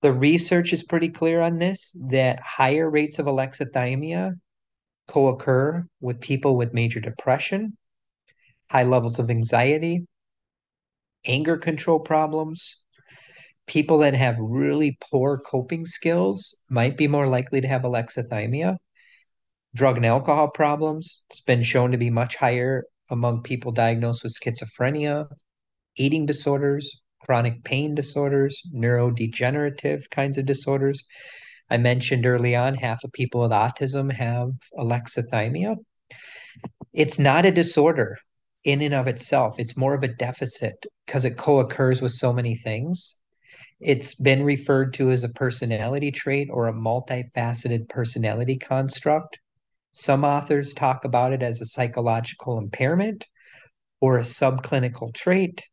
The 0.01 0.13
research 0.13 0.71
is 0.73 0.83
pretty 0.83 1.09
clear 1.09 1.41
on 1.41 1.59
this 1.59 1.95
that 2.09 2.39
higher 2.41 2.89
rates 2.89 3.19
of 3.19 3.25
alexithymia 3.25 4.33
co 5.09 5.27
occur 5.27 5.85
with 5.99 6.21
people 6.21 6.55
with 6.55 6.73
major 6.73 7.01
depression, 7.01 7.75
high 8.69 8.83
levels 8.83 9.19
of 9.19 9.29
anxiety, 9.29 10.05
anger 11.25 11.57
control 11.57 11.99
problems. 11.99 12.81
People 13.67 13.99
that 13.99 14.13
have 14.13 14.35
really 14.39 14.97
poor 15.11 15.37
coping 15.37 15.85
skills 15.85 16.55
might 16.69 16.95
be 16.95 17.07
more 17.07 17.27
likely 17.27 17.59
to 17.61 17.67
have 17.67 17.81
alexithymia 17.81 18.77
drug 19.75 19.97
and 19.97 20.05
alcohol 20.05 20.49
problems. 20.49 21.23
It's 21.29 21.41
been 21.41 21.63
shown 21.63 21.91
to 21.91 21.97
be 21.97 22.09
much 22.09 22.35
higher 22.35 22.85
among 23.09 23.43
people 23.43 23.71
diagnosed 23.71 24.23
with 24.23 24.35
schizophrenia, 24.39 25.27
eating 25.95 26.25
disorders, 26.25 27.01
chronic 27.21 27.63
pain 27.63 27.95
disorders, 27.95 28.61
neurodegenerative 28.75 30.09
kinds 30.09 30.37
of 30.37 30.45
disorders. 30.45 31.03
I 31.69 31.77
mentioned 31.77 32.25
early 32.25 32.55
on, 32.55 32.75
half 32.75 33.03
of 33.03 33.11
people 33.11 33.41
with 33.41 33.51
autism 33.51 34.11
have 34.11 34.51
alexithymia. 34.77 35.75
It's 36.93 37.19
not 37.19 37.45
a 37.45 37.51
disorder 37.51 38.17
in 38.63 38.81
and 38.81 38.93
of 38.93 39.07
itself, 39.07 39.59
it's 39.59 39.77
more 39.77 39.93
of 39.93 40.03
a 40.03 40.07
deficit 40.07 40.85
because 41.05 41.25
it 41.25 41.37
co 41.37 41.59
occurs 41.59 42.01
with 42.01 42.11
so 42.11 42.33
many 42.33 42.55
things. 42.55 43.15
It's 43.79 44.15
been 44.15 44.43
referred 44.43 44.93
to 44.95 45.11
as 45.11 45.23
a 45.23 45.29
personality 45.29 46.11
trait 46.11 46.49
or 46.51 46.67
a 46.67 46.73
multifaceted 46.73 47.87
personality 47.87 48.57
construct. 48.57 49.39
Some 49.91 50.25
authors 50.25 50.73
talk 50.73 51.05
about 51.05 51.31
it 51.31 51.41
as 51.41 51.61
a 51.61 51.65
psychological 51.65 52.57
impairment 52.57 53.25
or 54.01 54.17
a 54.17 54.23
subclinical 54.23 55.13
trait. 55.13 55.63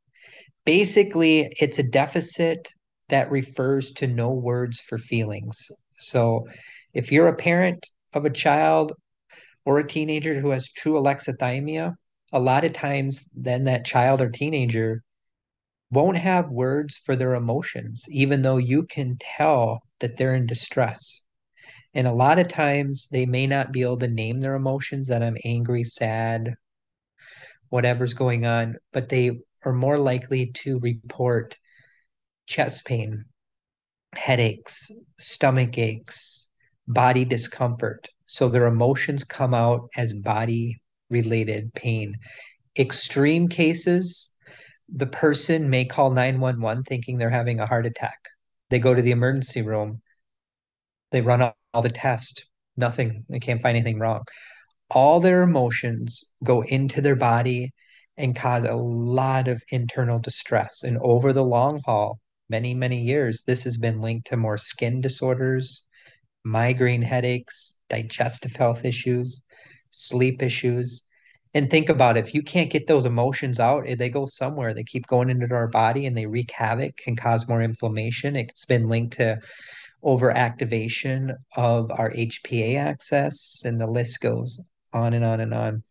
Basically, 0.65 1.49
it's 1.61 1.79
a 1.79 1.83
deficit 1.83 2.69
that 3.09 3.31
refers 3.31 3.91
to 3.93 4.07
no 4.07 4.33
words 4.33 4.81
for 4.81 4.99
feelings. 4.99 5.71
So, 5.99 6.47
if 6.95 7.13
you're 7.13 7.29
a 7.29 7.37
parent 7.37 7.89
of 8.15 8.25
a 8.25 8.31
child 8.31 8.93
or 9.65 9.79
a 9.79 9.87
teenager 9.87 10.35
who 10.35 10.51
has 10.51 10.69
true 10.69 10.95
alexithymia, 10.95 11.95
a 12.33 12.41
lot 12.41 12.65
of 12.65 12.73
times 12.73 13.29
then 13.35 13.65
that 13.65 13.85
child 13.85 14.21
or 14.21 14.31
teenager 14.31 15.03
won't 15.91 16.17
have 16.17 16.51
words 16.51 16.97
for 16.97 17.17
their 17.17 17.35
emotions, 17.35 18.05
even 18.09 18.43
though 18.43 18.57
you 18.57 18.85
can 18.85 19.17
tell 19.21 19.83
that 20.01 20.17
they're 20.17 20.35
in 20.35 20.47
distress. 20.47 21.23
And 21.95 22.07
a 22.07 22.13
lot 22.13 22.39
of 22.39 22.49
times 22.49 23.09
they 23.11 23.27
may 23.27 23.47
not 23.47 23.73
be 23.73 23.83
able 23.83 23.99
to 23.99 24.09
name 24.09 24.41
their 24.41 24.55
emotions 24.55 25.09
that 25.09 25.23
I'm 25.23 25.37
angry, 25.45 25.85
sad, 25.85 26.55
whatever's 27.71 28.15
going 28.15 28.45
on, 28.45 28.77
but 28.93 29.09
they 29.09 29.41
are 29.65 29.73
more 29.73 29.99
likely 29.99 30.47
to 30.47 30.79
report 30.81 31.57
chest 32.47 32.85
pain, 32.85 33.25
headaches, 34.17 34.91
stomach 35.19 35.79
aches, 35.79 36.49
body 36.89 37.25
discomfort. 37.25 38.09
So 38.27 38.49
their 38.49 38.67
emotions 38.67 39.25
come 39.25 39.55
out 39.55 39.89
as 39.97 40.13
body 40.13 40.81
related 41.11 41.73
pain. 41.75 42.17
Extreme 42.79 43.49
cases, 43.49 44.31
the 44.89 45.07
person 45.07 45.71
may 45.71 45.85
call 45.85 46.11
911 46.11 46.85
thinking 46.85 47.19
they're 47.19 47.31
having 47.31 47.59
a 47.59 47.67
heart 47.67 47.87
attack. 47.87 48.19
They 48.71 48.79
go 48.79 48.95
to 48.95 49.03
the 49.03 49.13
emergency 49.13 49.63
room, 49.63 50.03
they 51.11 51.21
run 51.21 51.53
all 51.73 51.83
the 51.83 51.89
tests, 51.89 52.45
nothing, 52.77 53.25
they 53.29 53.39
can't 53.39 53.63
find 53.63 53.77
anything 53.77 53.99
wrong. 53.99 54.25
All 54.91 55.21
their 55.21 55.43
emotions 55.43 56.25
go 56.45 56.63
into 56.63 57.01
their 57.01 57.17
body 57.17 57.73
and 58.17 58.35
cause 58.35 58.65
a 58.65 58.75
lot 58.75 59.49
of 59.49 59.63
internal 59.71 60.19
distress. 60.19 60.83
And 60.83 60.99
over 60.99 61.33
the 61.33 61.45
long 61.45 61.81
haul, 61.85 62.19
many, 62.49 62.75
many 62.75 63.01
years, 63.01 63.43
this 63.43 63.65
has 63.65 63.79
been 63.79 64.01
linked 64.01 64.27
to 64.29 64.37
more 64.37 64.59
skin 64.59 65.01
disorders, 65.01 65.87
migraine 66.45 67.03
headaches, 67.03 67.77
digestive 67.89 68.57
health 68.57 68.85
issues, 68.85 69.43
sleep 69.91 70.43
issues. 70.43 71.05
And 71.55 71.71
think 71.71 71.89
about 71.89 72.17
it, 72.17 72.27
if 72.27 72.35
you 72.35 72.43
can't 72.43 72.71
get 72.71 72.87
those 72.87 73.07
emotions 73.07 73.59
out, 73.59 73.89
eh, 73.89 73.95
they 73.95 74.11
go 74.11 74.27
somewhere. 74.27 74.75
They 74.75 74.85
keep 74.85 75.07
going 75.07 75.31
into 75.31 75.53
our 75.55 75.69
body 75.69 76.07
and 76.07 76.17
they 76.17 76.27
wreak 76.27 76.51
havoc, 76.51 76.97
can 76.97 77.17
cause 77.17 77.49
more 77.49 77.63
inflammation. 77.63 78.37
It's 78.37 78.67
been 78.67 78.89
linked 78.89 79.17
to 79.17 79.39
overactivation 80.05 81.35
of 81.57 81.91
our 81.91 82.11
HPA 82.11 82.77
axis, 82.77 83.63
and 83.65 83.81
the 83.81 83.87
list 83.87 84.21
goes 84.21 84.61
on 84.93 85.15
and 85.15 85.25
on 85.25 85.41
and 85.41 85.53
on. 85.53 85.83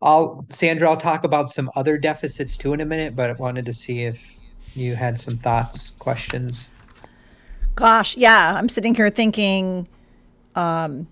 I'll 0.00 0.46
Sandra, 0.48 0.88
I'll 0.88 0.96
talk 0.96 1.24
about 1.24 1.50
some 1.50 1.70
other 1.76 1.98
deficits 1.98 2.56
too 2.56 2.72
in 2.72 2.80
a 2.80 2.86
minute, 2.86 3.14
but 3.14 3.30
I 3.30 3.34
wanted 3.34 3.66
to 3.66 3.72
see 3.72 4.04
if 4.04 4.39
you 4.74 4.94
had 4.94 5.18
some 5.18 5.36
thoughts, 5.36 5.92
questions. 5.92 6.70
Gosh, 7.74 8.16
yeah, 8.16 8.54
I'm 8.56 8.68
sitting 8.68 8.94
here 8.94 9.10
thinking 9.10 9.88
um, 10.54 11.08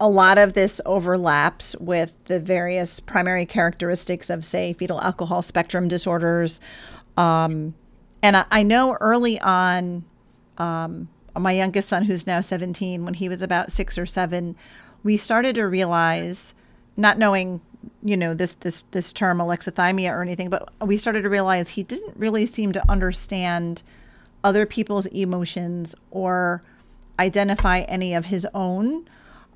a 0.00 0.08
lot 0.08 0.38
of 0.38 0.54
this 0.54 0.80
overlaps 0.84 1.76
with 1.76 2.12
the 2.26 2.40
various 2.40 2.98
primary 3.00 3.46
characteristics 3.46 4.30
of, 4.30 4.44
say, 4.44 4.72
fetal 4.72 5.00
alcohol 5.00 5.42
spectrum 5.42 5.88
disorders. 5.88 6.60
Um, 7.16 7.74
and 8.22 8.36
I, 8.36 8.44
I, 8.50 8.62
know 8.62 8.96
early 9.00 9.38
on, 9.40 10.04
um, 10.58 11.08
my 11.38 11.52
youngest 11.52 11.88
son, 11.88 12.04
who's 12.04 12.26
now 12.26 12.40
17, 12.40 13.04
when 13.04 13.14
he 13.14 13.28
was 13.28 13.42
about 13.42 13.70
six 13.70 13.96
or 13.96 14.06
seven, 14.06 14.56
we 15.02 15.16
started 15.16 15.54
to 15.56 15.64
realize, 15.64 16.54
not 16.96 17.18
knowing 17.18 17.60
you 18.02 18.16
know 18.16 18.34
this 18.34 18.54
this 18.54 18.82
this 18.92 19.12
term 19.12 19.38
alexithymia 19.38 20.12
or 20.12 20.22
anything 20.22 20.48
but 20.48 20.68
we 20.84 20.96
started 20.96 21.22
to 21.22 21.28
realize 21.28 21.70
he 21.70 21.82
didn't 21.82 22.16
really 22.16 22.46
seem 22.46 22.72
to 22.72 22.90
understand 22.90 23.82
other 24.44 24.66
people's 24.66 25.06
emotions 25.06 25.94
or 26.10 26.62
identify 27.18 27.80
any 27.80 28.14
of 28.14 28.26
his 28.26 28.46
own. 28.54 29.08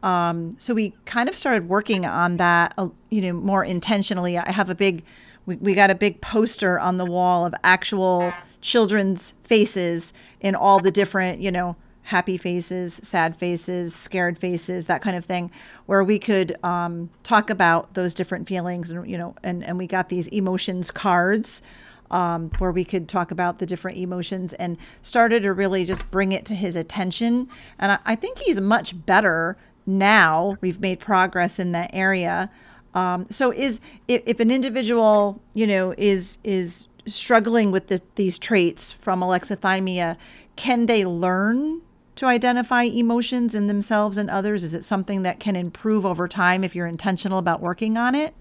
Um, 0.03 0.55
so 0.59 0.75
we 0.75 0.95
kind 1.05 1.29
of 1.29 1.37
started 1.37 1.69
working 1.69 2.05
on 2.05 2.37
that 2.37 2.75
uh, 2.79 2.89
you 3.11 3.23
know 3.23 3.33
more 3.33 3.65
intentionally. 3.65 4.39
I 4.39 4.53
have 4.53 4.71
a 4.71 4.75
big 4.75 5.05
we, 5.47 5.57
we 5.57 5.75
got 5.75 5.91
a 5.91 5.95
big 5.95 6.21
poster 6.21 6.79
on 6.79 6.97
the 6.97 7.05
wall 7.05 7.45
of 7.47 7.55
actual 7.65 8.33
children's 8.61 9.33
faces 9.43 10.13
in 10.41 10.55
all 10.55 10.79
the 10.81 10.91
different 10.91 11.41
you 11.41 11.51
know 11.51 11.77
happy 12.07 12.37
faces, 12.37 13.01
sad 13.03 13.37
faces, 13.37 13.93
scared 13.93 14.39
faces, 14.39 14.87
that 14.87 15.03
kind 15.03 15.17
of 15.17 15.25
thing, 15.25 15.51
where 15.87 16.05
we 16.05 16.21
could 16.21 16.57
um, 16.63 17.11
talk 17.25 17.51
about 17.51 17.95
those 17.95 18.15
different 18.15 18.47
feelings, 18.47 18.91
and 18.91 19.11
you 19.11 19.19
know, 19.19 19.35
and 19.43 19.65
and 19.67 19.77
we 19.77 19.87
got 19.87 20.09
these 20.09 20.29
emotions 20.29 20.91
cards. 20.91 21.63
Um, 22.09 22.53
where 22.59 22.71
we 22.71 22.85
could 22.85 23.09
talk 23.09 23.33
about 23.33 23.59
the 23.59 23.67
different 23.67 23.99
emotions 23.99 24.53
and 24.55 24.79
started 25.03 25.43
to 25.43 25.53
really 25.53 25.85
just 25.85 26.09
bring 26.09 26.31
it 26.31 26.45
to 26.45 26.55
his 26.55 26.77
attention. 26.77 27.49
And 27.81 27.91
I, 27.91 27.99
I 28.07 28.15
think 28.15 28.39
he's 28.39 28.61
much 28.61 28.95
better 29.07 29.57
now. 29.87 30.57
We've 30.61 30.79
made 30.79 31.01
progress 31.01 31.59
in 31.59 31.73
that 31.73 31.91
area. 31.93 32.49
Um, 32.95 33.27
so 33.29 33.51
is 33.51 33.81
if, 34.07 34.23
if, 34.25 34.39
an 34.39 34.53
individual, 34.53 35.43
you 35.53 35.67
know, 35.67 35.95
is 35.99 36.39
is 36.45 36.87
struggling 37.09 37.73
with 37.73 37.89
the, 37.89 38.01
these 38.15 38.39
traits 38.39 38.93
from 38.93 39.21
alexithymia, 39.21 40.17
can 40.55 40.87
they 40.87 41.05
learn 41.05 41.83
to 42.17 42.27
identify 42.27 42.83
emotions 42.83 43.55
in 43.55 43.67
themselves 43.67 44.17
and 44.17 44.29
others? 44.29 44.65
Is 44.65 44.75
it 44.75 44.85
something 44.85 45.23
that 45.23 45.39
can 45.41 45.57
improve 45.57 46.05
over 46.05 46.27
time 46.27 46.65
if 46.65 46.75
you're 46.75 46.87
intentional 46.87 47.39
about 47.39 47.61
working 47.61 47.97
on 47.97 48.15
it? 48.15 48.35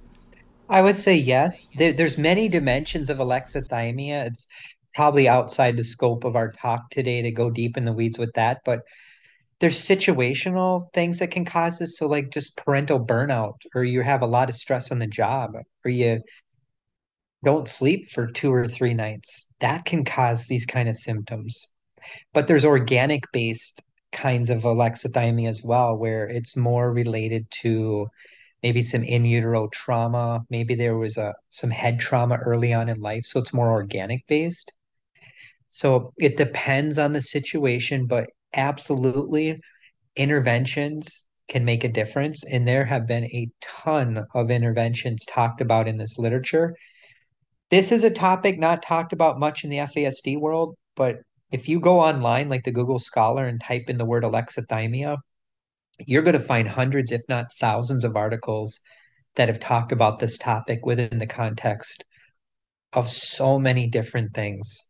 I 0.68 0.82
would 0.82 0.96
say 0.96 1.16
yes. 1.16 1.70
There, 1.78 1.94
there's 1.94 2.18
many 2.18 2.50
dimensions 2.50 3.10
of 3.10 3.20
alexithymia. 3.20 4.26
It's 4.26 4.48
probably 4.94 5.28
outside 5.28 5.78
the 5.78 5.84
scope 5.84 6.24
of 6.24 6.36
our 6.36 6.52
talk 6.52 6.90
today 6.90 7.22
to 7.22 7.32
go 7.32 7.50
deep 7.50 7.78
in 7.78 7.86
the 7.86 7.94
weeds 7.94 8.18
with 8.18 8.34
that, 8.34 8.62
but 8.66 8.82
there's 9.60 9.80
situational 9.80 10.92
things 10.94 11.20
that 11.20 11.32
can 11.32 11.46
cause 11.46 11.80
this. 11.80 11.98
So, 11.98 12.08
like 12.08 12.30
just 12.30 12.58
parental 12.58 13.06
burnout, 13.06 13.56
or 13.74 13.84
you 13.84 14.02
have 14.02 14.22
a 14.22 14.28
lot 14.28 14.50
of 14.50 14.56
stress 14.56 14.92
on 14.92 15.00
the 15.00 15.08
job, 15.08 15.52
or 15.86 15.92
you 15.92 16.22
don't 17.44 17.68
sleep 17.68 18.10
for 18.10 18.28
two 18.28 18.54
or 18.54 18.68
three 18.68 18.94
nights. 18.94 19.48
That 19.60 19.86
can 19.86 20.04
cause 20.04 20.48
these 20.48 20.66
kind 20.66 20.90
of 20.90 20.98
symptoms 20.98 21.68
but 22.34 22.48
there's 22.48 22.66
organic 22.66 23.24
based 23.32 23.82
kinds 24.12 24.50
of 24.50 24.64
alexithymia 24.64 25.50
as 25.50 25.62
well, 25.64 25.98
where 25.98 26.28
it's 26.28 26.56
more 26.56 26.92
related 26.92 27.46
to 27.62 28.08
maybe 28.64 28.82
some 28.82 29.04
in 29.04 29.26
utero 29.26 29.68
trauma. 29.68 30.44
Maybe 30.50 30.76
there 30.76 30.98
was 30.98 31.18
a 31.18 31.36
some 31.50 31.70
head 31.70 32.00
trauma 32.00 32.38
early 32.38 32.74
on 32.74 32.90
in 32.90 33.00
life, 33.00 33.26
so 33.26 33.40
it's 33.40 33.54
more 33.54 33.72
organic 33.72 34.26
based. 34.28 34.74
So 35.70 36.14
it 36.18 36.38
depends 36.38 36.98
on 36.98 37.14
the 37.14 37.22
situation, 37.22 38.08
but 38.08 38.28
absolutely 38.54 39.60
interventions 40.16 41.28
can 41.48 41.66
make 41.66 41.84
a 41.84 41.90
difference. 41.90 42.44
And 42.44 42.68
there 42.68 42.86
have 42.86 43.06
been 43.06 43.26
a 43.26 43.50
ton 43.62 44.26
of 44.34 44.50
interventions 44.50 45.26
talked 45.26 45.62
about 45.62 45.88
in 45.88 45.98
this 45.98 46.18
literature. 46.18 46.76
This 47.70 47.92
is 47.92 48.04
a 48.04 48.10
topic 48.10 48.58
not 48.58 48.82
talked 48.82 49.14
about 49.14 49.40
much 49.40 49.64
in 49.64 49.70
the 49.70 49.78
FASD 49.78 50.40
world, 50.40 50.76
but 50.96 51.18
if 51.56 51.70
you 51.70 51.80
go 51.80 52.02
online 52.02 52.50
like 52.50 52.66
the 52.66 52.72
Google 52.72 53.00
Scholar 53.00 53.46
and 53.46 53.62
type 53.62 53.90
in 53.90 53.98
the 53.98 54.04
word 54.04 54.26
alexithymia, 54.26 55.18
you're 56.00 56.22
going 56.22 56.38
to 56.38 56.52
find 56.54 56.68
hundreds, 56.68 57.14
if 57.14 57.22
not 57.30 57.54
thousands, 57.54 58.04
of 58.04 58.18
articles 58.18 58.82
that 59.38 59.48
have 59.48 59.62
talked 59.62 59.94
about 59.94 60.20
this 60.20 60.38
topic 60.38 60.86
within 60.86 61.18
the 61.18 61.26
context 61.26 62.04
of 62.92 63.08
so 63.08 63.58
many 63.58 63.88
different 63.88 64.34
things. 64.34 64.84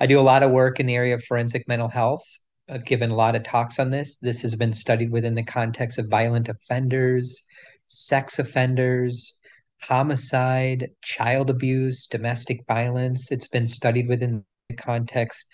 I 0.00 0.06
do 0.06 0.18
a 0.18 0.28
lot 0.32 0.42
of 0.42 0.50
work 0.50 0.80
in 0.80 0.86
the 0.86 0.96
area 0.96 1.14
of 1.14 1.22
forensic 1.22 1.68
mental 1.68 1.88
health. 1.88 2.24
I've 2.68 2.84
given 2.84 3.10
a 3.10 3.16
lot 3.16 3.36
of 3.36 3.44
talks 3.44 3.78
on 3.78 3.90
this. 3.90 4.18
This 4.18 4.42
has 4.42 4.56
been 4.56 4.72
studied 4.72 5.12
within 5.12 5.36
the 5.36 5.44
context 5.44 5.98
of 5.98 6.08
violent 6.08 6.48
offenders, 6.48 7.42
sex 7.86 8.40
offenders, 8.40 9.34
homicide, 9.82 10.90
child 11.00 11.48
abuse, 11.48 12.08
domestic 12.08 12.66
violence. 12.66 13.30
It's 13.30 13.46
been 13.46 13.68
studied 13.68 14.08
within 14.08 14.44
the 14.68 14.76
context 14.76 15.48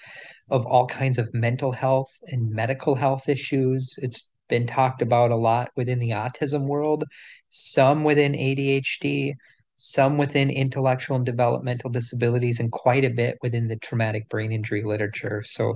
of 0.51 0.67
all 0.67 0.87
kinds 0.87 1.19
of 1.19 1.33
mental 1.33 1.73
health 1.73 2.11
and 2.29 2.51
medical 2.51 2.95
health 2.95 3.29
issues. 3.29 3.99
It's 4.03 4.31
been 4.49 4.67
talked 4.67 5.03
about 5.03 5.31
a 5.31 5.37
lot 5.37 5.71
within 5.77 5.99
the 5.99 6.11
autism 6.11 6.67
world, 6.67 7.05
some 7.51 8.05
within 8.05 8.33
ADHD, 8.33 9.35
some 9.77 10.19
within 10.19 10.51
intellectual 10.51 11.17
and 11.17 11.27
developmental 11.27 11.91
disabilities, 11.91 12.61
and 12.61 12.71
quite 12.71 13.05
a 13.05 13.11
bit 13.11 13.39
within 13.43 13.69
the 13.69 13.77
traumatic 13.77 14.29
brain 14.29 14.53
injury 14.53 14.83
literature. 14.83 15.43
So 15.45 15.75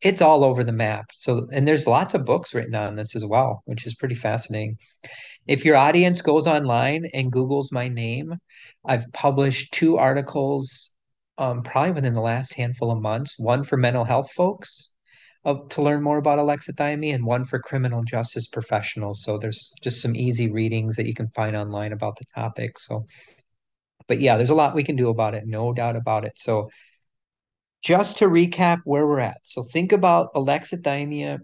it's 0.00 0.22
all 0.22 0.44
over 0.44 0.62
the 0.62 0.72
map. 0.72 1.06
So, 1.14 1.46
and 1.52 1.66
there's 1.66 1.86
lots 1.86 2.14
of 2.14 2.24
books 2.24 2.54
written 2.54 2.74
on 2.74 2.96
this 2.96 3.16
as 3.16 3.26
well, 3.26 3.62
which 3.64 3.86
is 3.86 3.94
pretty 3.94 4.14
fascinating. 4.14 4.78
If 5.46 5.64
your 5.64 5.76
audience 5.76 6.22
goes 6.22 6.46
online 6.46 7.06
and 7.14 7.32
Googles 7.32 7.72
my 7.72 7.88
name, 7.88 8.34
I've 8.84 9.10
published 9.12 9.72
two 9.72 9.96
articles 9.96 10.90
um, 11.38 11.62
probably 11.62 11.92
within 11.92 12.12
the 12.12 12.20
last 12.20 12.54
handful 12.54 12.90
of 12.90 13.00
months. 13.00 13.38
One 13.38 13.64
for 13.64 13.76
mental 13.76 14.04
health 14.04 14.30
folks 14.32 14.90
uh, 15.44 15.54
to 15.70 15.82
learn 15.82 16.02
more 16.02 16.18
about 16.18 16.38
alexithymia, 16.38 17.14
and 17.14 17.24
one 17.24 17.44
for 17.44 17.60
criminal 17.60 18.02
justice 18.02 18.48
professionals. 18.48 19.22
So 19.22 19.38
there's 19.38 19.72
just 19.82 20.02
some 20.02 20.16
easy 20.16 20.50
readings 20.50 20.96
that 20.96 21.06
you 21.06 21.14
can 21.14 21.28
find 21.28 21.56
online 21.56 21.92
about 21.92 22.18
the 22.18 22.24
topic. 22.34 22.78
So, 22.80 23.06
but 24.08 24.20
yeah, 24.20 24.36
there's 24.36 24.50
a 24.50 24.54
lot 24.54 24.74
we 24.74 24.84
can 24.84 24.96
do 24.96 25.08
about 25.08 25.34
it, 25.34 25.44
no 25.46 25.72
doubt 25.72 25.96
about 25.96 26.24
it. 26.24 26.38
So, 26.38 26.68
just 27.82 28.18
to 28.18 28.26
recap 28.26 28.78
where 28.84 29.06
we're 29.06 29.20
at. 29.20 29.38
So, 29.44 29.62
think 29.62 29.92
about 29.92 30.34
alexithymia 30.34 31.38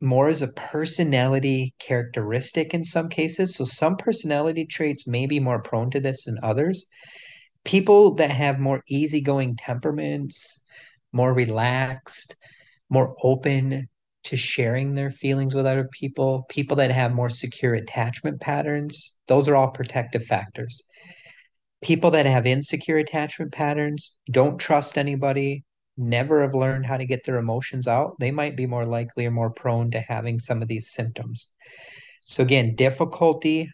more 0.00 0.28
as 0.28 0.42
a 0.42 0.48
personality 0.48 1.74
characteristic 1.80 2.74
in 2.74 2.84
some 2.84 3.08
cases. 3.08 3.56
So, 3.56 3.64
some 3.64 3.96
personality 3.96 4.66
traits 4.66 5.06
may 5.08 5.26
be 5.26 5.40
more 5.40 5.60
prone 5.60 5.90
to 5.90 6.00
this 6.00 6.24
than 6.24 6.38
others 6.42 6.86
people 7.64 8.14
that 8.14 8.30
have 8.30 8.58
more 8.58 8.82
easygoing 8.88 9.56
temperaments, 9.56 10.60
more 11.12 11.32
relaxed, 11.32 12.36
more 12.88 13.14
open 13.22 13.88
to 14.24 14.36
sharing 14.36 14.94
their 14.94 15.10
feelings 15.10 15.54
with 15.54 15.66
other 15.66 15.88
people, 15.92 16.44
people 16.48 16.76
that 16.76 16.92
have 16.92 17.12
more 17.12 17.30
secure 17.30 17.74
attachment 17.74 18.40
patterns, 18.40 19.12
those 19.26 19.48
are 19.48 19.56
all 19.56 19.70
protective 19.70 20.24
factors. 20.24 20.80
People 21.82 22.12
that 22.12 22.26
have 22.26 22.46
insecure 22.46 22.96
attachment 22.96 23.52
patterns, 23.52 24.14
don't 24.30 24.58
trust 24.58 24.96
anybody, 24.96 25.64
never 25.96 26.42
have 26.42 26.54
learned 26.54 26.86
how 26.86 26.96
to 26.96 27.04
get 27.04 27.24
their 27.24 27.38
emotions 27.38 27.88
out, 27.88 28.14
they 28.20 28.30
might 28.30 28.56
be 28.56 28.66
more 28.66 28.86
likely 28.86 29.26
or 29.26 29.30
more 29.30 29.50
prone 29.50 29.90
to 29.90 30.00
having 30.00 30.38
some 30.38 30.62
of 30.62 30.68
these 30.68 30.92
symptoms. 30.92 31.48
So, 32.24 32.42
again, 32.42 32.76
difficulty 32.76 33.68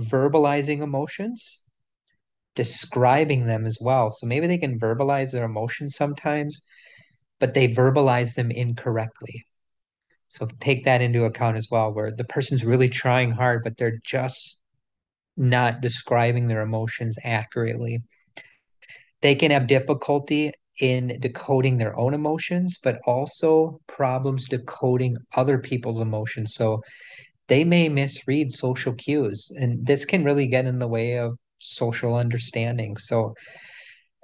verbalizing 0.00 0.80
emotions, 0.80 1.62
describing 2.54 3.46
them 3.46 3.66
as 3.66 3.78
well. 3.80 4.10
So, 4.10 4.26
maybe 4.26 4.46
they 4.46 4.58
can 4.58 4.78
verbalize 4.78 5.32
their 5.32 5.44
emotions 5.44 5.96
sometimes, 5.96 6.62
but 7.40 7.54
they 7.54 7.68
verbalize 7.68 8.34
them 8.34 8.50
incorrectly. 8.50 9.44
So, 10.28 10.48
take 10.60 10.84
that 10.84 11.02
into 11.02 11.24
account 11.24 11.56
as 11.56 11.68
well, 11.70 11.92
where 11.92 12.12
the 12.12 12.24
person's 12.24 12.64
really 12.64 12.88
trying 12.88 13.30
hard, 13.30 13.62
but 13.62 13.76
they're 13.76 14.00
just 14.04 14.60
not 15.36 15.80
describing 15.80 16.46
their 16.46 16.62
emotions 16.62 17.16
accurately. 17.24 18.02
They 19.20 19.34
can 19.34 19.50
have 19.50 19.66
difficulty 19.66 20.52
in 20.80 21.18
decoding 21.20 21.78
their 21.78 21.96
own 21.96 22.14
emotions, 22.14 22.78
but 22.82 22.98
also 23.06 23.80
problems 23.86 24.46
decoding 24.48 25.16
other 25.36 25.58
people's 25.58 26.00
emotions. 26.00 26.54
So 26.54 26.82
they 27.48 27.64
may 27.64 27.88
misread 27.88 28.50
social 28.50 28.94
cues, 28.94 29.50
and 29.56 29.86
this 29.86 30.04
can 30.04 30.24
really 30.24 30.46
get 30.46 30.66
in 30.66 30.78
the 30.78 30.88
way 30.88 31.18
of 31.18 31.38
social 31.64 32.16
understanding. 32.16 32.96
So, 32.96 33.34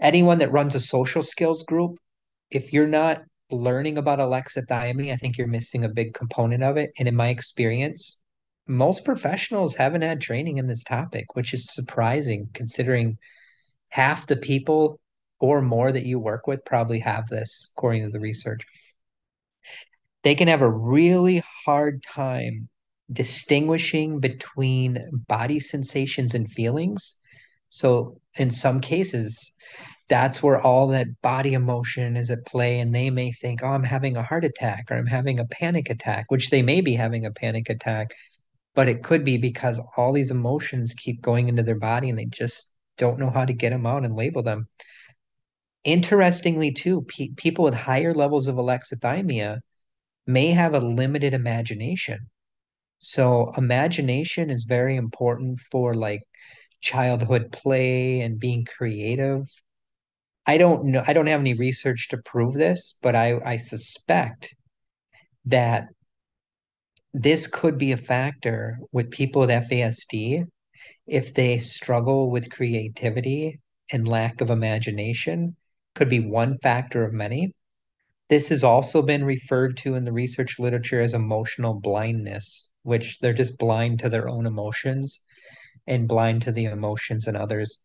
anyone 0.00 0.38
that 0.38 0.52
runs 0.52 0.74
a 0.74 0.80
social 0.80 1.22
skills 1.22 1.62
group, 1.62 1.98
if 2.50 2.72
you're 2.72 2.86
not 2.86 3.22
learning 3.50 3.98
about 3.98 4.18
alexithymia, 4.18 5.12
I 5.12 5.16
think 5.16 5.36
you're 5.36 5.46
missing 5.46 5.84
a 5.84 5.88
big 5.88 6.14
component 6.14 6.62
of 6.62 6.76
it. 6.76 6.90
And 6.98 7.08
in 7.08 7.16
my 7.16 7.28
experience, 7.28 8.20
most 8.66 9.04
professionals 9.04 9.74
haven't 9.74 10.02
had 10.02 10.20
training 10.20 10.58
in 10.58 10.66
this 10.66 10.84
topic, 10.84 11.34
which 11.34 11.52
is 11.52 11.72
surprising 11.72 12.48
considering 12.54 13.18
half 13.88 14.26
the 14.26 14.36
people 14.36 15.00
or 15.40 15.60
more 15.60 15.90
that 15.90 16.06
you 16.06 16.18
work 16.18 16.46
with 16.46 16.64
probably 16.64 17.00
have 17.00 17.26
this, 17.28 17.70
according 17.76 18.04
to 18.04 18.10
the 18.10 18.20
research. 18.20 18.62
They 20.22 20.34
can 20.34 20.48
have 20.48 20.62
a 20.62 20.70
really 20.70 21.42
hard 21.64 22.02
time 22.02 22.68
distinguishing 23.10 24.20
between 24.20 24.98
body 25.26 25.58
sensations 25.58 26.34
and 26.34 26.50
feelings. 26.50 27.16
So, 27.70 28.20
in 28.38 28.50
some 28.50 28.80
cases, 28.80 29.52
that's 30.08 30.42
where 30.42 30.58
all 30.60 30.88
that 30.88 31.06
body 31.22 31.54
emotion 31.54 32.16
is 32.16 32.30
at 32.30 32.44
play. 32.44 32.80
And 32.80 32.94
they 32.94 33.10
may 33.10 33.32
think, 33.32 33.62
oh, 33.62 33.68
I'm 33.68 33.84
having 33.84 34.16
a 34.16 34.22
heart 34.22 34.44
attack 34.44 34.86
or 34.90 34.96
I'm 34.96 35.06
having 35.06 35.38
a 35.38 35.46
panic 35.46 35.88
attack, 35.88 36.26
which 36.28 36.50
they 36.50 36.62
may 36.62 36.80
be 36.80 36.94
having 36.94 37.24
a 37.24 37.30
panic 37.30 37.70
attack, 37.70 38.12
but 38.74 38.88
it 38.88 39.04
could 39.04 39.24
be 39.24 39.38
because 39.38 39.80
all 39.96 40.12
these 40.12 40.32
emotions 40.32 40.94
keep 40.94 41.22
going 41.22 41.48
into 41.48 41.62
their 41.62 41.78
body 41.78 42.10
and 42.10 42.18
they 42.18 42.26
just 42.26 42.72
don't 42.98 43.20
know 43.20 43.30
how 43.30 43.44
to 43.44 43.52
get 43.52 43.70
them 43.70 43.86
out 43.86 44.04
and 44.04 44.16
label 44.16 44.42
them. 44.42 44.68
Interestingly, 45.84 46.72
too, 46.72 47.02
pe- 47.02 47.34
people 47.36 47.64
with 47.64 47.74
higher 47.74 48.12
levels 48.12 48.48
of 48.48 48.56
alexithymia 48.56 49.60
may 50.26 50.48
have 50.48 50.74
a 50.74 50.80
limited 50.80 51.32
imagination. 51.32 52.18
So, 52.98 53.52
imagination 53.56 54.50
is 54.50 54.64
very 54.64 54.96
important 54.96 55.60
for 55.70 55.94
like 55.94 56.22
childhood 56.80 57.52
play 57.52 58.20
and 58.20 58.38
being 58.38 58.64
creative. 58.64 59.42
I 60.46 60.58
don't 60.58 60.86
know, 60.86 61.02
I 61.06 61.12
don't 61.12 61.26
have 61.26 61.40
any 61.40 61.54
research 61.54 62.08
to 62.08 62.18
prove 62.18 62.54
this, 62.54 62.94
but 63.02 63.14
I, 63.14 63.38
I 63.44 63.56
suspect 63.58 64.54
that 65.44 65.88
this 67.12 67.46
could 67.46 67.78
be 67.78 67.92
a 67.92 67.96
factor 67.96 68.78
with 68.92 69.10
people 69.10 69.40
with 69.40 69.50
FASD 69.50 70.44
if 71.06 71.34
they 71.34 71.58
struggle 71.58 72.30
with 72.30 72.50
creativity 72.50 73.60
and 73.92 74.06
lack 74.06 74.40
of 74.40 74.50
imagination 74.50 75.56
could 75.94 76.08
be 76.08 76.20
one 76.20 76.56
factor 76.58 77.04
of 77.04 77.12
many. 77.12 77.52
This 78.28 78.48
has 78.50 78.62
also 78.62 79.02
been 79.02 79.24
referred 79.24 79.76
to 79.78 79.96
in 79.96 80.04
the 80.04 80.12
research 80.12 80.58
literature 80.60 81.00
as 81.00 81.14
emotional 81.14 81.74
blindness, 81.74 82.68
which 82.84 83.18
they're 83.18 83.32
just 83.32 83.58
blind 83.58 83.98
to 83.98 84.08
their 84.08 84.28
own 84.28 84.46
emotions 84.46 85.20
and 85.86 86.08
blind 86.08 86.42
to 86.42 86.52
the 86.52 86.66
emotions 86.66 87.26
in 87.26 87.36
others. 87.36 87.78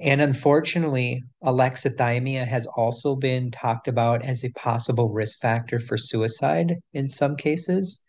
And 0.00 0.20
unfortunately, 0.20 1.22
alexithymia 1.44 2.46
has 2.46 2.66
also 2.76 3.14
been 3.14 3.50
talked 3.50 3.88
about 3.88 4.24
as 4.24 4.44
a 4.44 4.50
possible 4.50 5.10
risk 5.10 5.40
factor 5.40 5.78
for 5.78 5.96
suicide 5.96 6.76
in 6.92 7.08
some 7.08 7.36
cases 7.36 8.02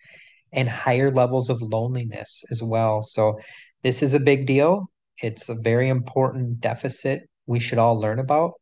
and 0.52 0.70
higher 0.70 1.12
levels 1.12 1.50
of 1.50 1.62
loneliness 1.62 2.44
as 2.52 2.64
well. 2.64 3.04
So, 3.04 3.38
this 3.84 4.02
is 4.02 4.14
a 4.14 4.20
big 4.20 4.48
deal. 4.48 4.90
It's 5.22 5.50
a 5.50 5.56
very 5.56 5.90
important 5.90 6.62
deficit 6.62 7.24
we 7.46 7.60
should 7.60 7.78
all 7.78 8.00
learn 8.00 8.20
about. 8.20 8.54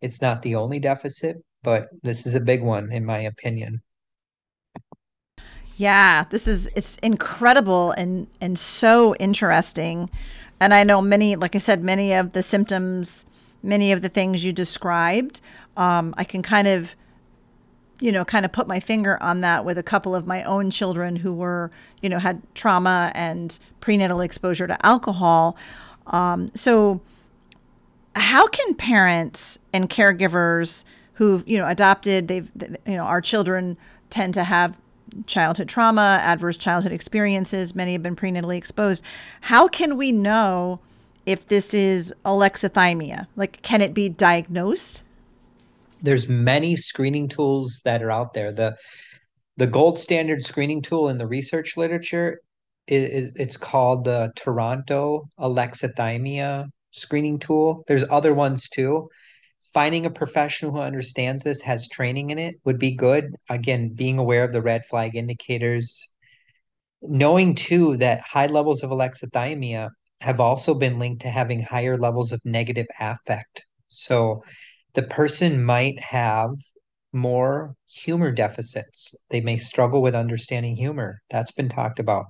It's 0.00 0.20
not 0.20 0.42
the 0.42 0.56
only 0.56 0.78
deficit, 0.80 1.36
but 1.62 1.88
this 2.02 2.26
is 2.26 2.34
a 2.34 2.40
big 2.40 2.62
one, 2.62 2.92
in 2.92 3.04
my 3.04 3.20
opinion. 3.20 3.80
Yeah, 5.78 6.24
this 6.30 6.48
is 6.48 6.68
it's 6.74 6.96
incredible 6.98 7.92
and 7.92 8.26
and 8.40 8.58
so 8.58 9.14
interesting. 9.14 10.10
And 10.58 10.74
I 10.74 10.82
know 10.82 11.00
many, 11.00 11.36
like 11.36 11.54
I 11.54 11.58
said, 11.58 11.84
many 11.84 12.12
of 12.14 12.32
the 12.32 12.42
symptoms, 12.42 13.24
many 13.62 13.92
of 13.92 14.02
the 14.02 14.08
things 14.08 14.44
you 14.44 14.52
described, 14.52 15.40
um, 15.76 16.14
I 16.18 16.24
can 16.24 16.42
kind 16.42 16.66
of, 16.66 16.96
you 18.00 18.10
know, 18.10 18.24
kind 18.24 18.44
of 18.44 18.50
put 18.50 18.66
my 18.66 18.80
finger 18.80 19.22
on 19.22 19.40
that 19.42 19.64
with 19.64 19.78
a 19.78 19.84
couple 19.84 20.16
of 20.16 20.26
my 20.26 20.42
own 20.42 20.70
children 20.70 21.14
who 21.14 21.32
were, 21.32 21.70
you 22.02 22.08
know, 22.08 22.18
had 22.18 22.42
trauma 22.56 23.12
and 23.14 23.56
prenatal 23.78 24.20
exposure 24.20 24.66
to 24.66 24.84
alcohol. 24.84 25.56
Um, 26.08 26.48
so, 26.56 27.00
how 28.16 28.48
can 28.48 28.74
parents 28.74 29.60
and 29.72 29.88
caregivers 29.88 30.82
who've, 31.12 31.46
you 31.46 31.56
know, 31.56 31.68
adopted, 31.68 32.26
they've, 32.26 32.50
you 32.84 32.96
know, 32.96 33.04
our 33.04 33.20
children 33.20 33.76
tend 34.10 34.34
to 34.34 34.42
have 34.42 34.76
childhood 35.26 35.68
trauma, 35.68 36.20
adverse 36.22 36.56
childhood 36.56 36.92
experiences. 36.92 37.74
Many 37.74 37.92
have 37.92 38.02
been 38.02 38.16
prenatally 38.16 38.56
exposed. 38.56 39.02
How 39.42 39.68
can 39.68 39.96
we 39.96 40.12
know 40.12 40.80
if 41.26 41.48
this 41.48 41.74
is 41.74 42.14
alexithymia? 42.24 43.26
Like, 43.36 43.60
can 43.62 43.80
it 43.80 43.94
be 43.94 44.08
diagnosed? 44.08 45.02
There's 46.02 46.28
many 46.28 46.76
screening 46.76 47.28
tools 47.28 47.80
that 47.84 48.02
are 48.02 48.10
out 48.10 48.34
there. 48.34 48.52
The 48.52 48.76
the 49.56 49.66
gold 49.66 49.98
standard 49.98 50.44
screening 50.44 50.82
tool 50.82 51.08
in 51.08 51.18
the 51.18 51.26
research 51.26 51.76
literature 51.76 52.40
is, 52.86 53.10
is 53.10 53.32
it's 53.36 53.56
called 53.56 54.04
the 54.04 54.32
Toronto 54.36 55.28
alexithymia 55.40 56.66
screening 56.92 57.40
tool. 57.40 57.82
There's 57.88 58.04
other 58.08 58.34
ones 58.34 58.68
too 58.68 59.08
finding 59.78 60.06
a 60.06 60.10
professional 60.10 60.72
who 60.72 60.80
understands 60.80 61.44
this 61.44 61.62
has 61.62 61.86
training 61.86 62.30
in 62.30 62.38
it 62.38 62.56
would 62.64 62.80
be 62.80 62.96
good. 62.96 63.36
Again 63.48 63.90
being 63.94 64.18
aware 64.18 64.42
of 64.42 64.52
the 64.52 64.60
red 64.60 64.84
flag 64.84 65.14
indicators. 65.14 66.10
Knowing 67.00 67.54
too 67.54 67.96
that 67.98 68.20
high 68.20 68.48
levels 68.48 68.82
of 68.82 68.90
alexithymia 68.90 69.90
have 70.20 70.40
also 70.40 70.74
been 70.74 70.98
linked 70.98 71.22
to 71.22 71.28
having 71.28 71.62
higher 71.62 71.96
levels 71.96 72.32
of 72.32 72.40
negative 72.44 72.88
affect. 72.98 73.66
So 73.86 74.42
the 74.94 75.04
person 75.04 75.64
might 75.64 76.00
have 76.00 76.50
more 77.12 77.76
humor 77.88 78.32
deficits. 78.32 79.14
They 79.30 79.40
may 79.40 79.58
struggle 79.58 80.02
with 80.02 80.16
understanding 80.16 80.74
humor. 80.74 81.20
That's 81.30 81.52
been 81.52 81.68
talked 81.68 82.00
about. 82.00 82.26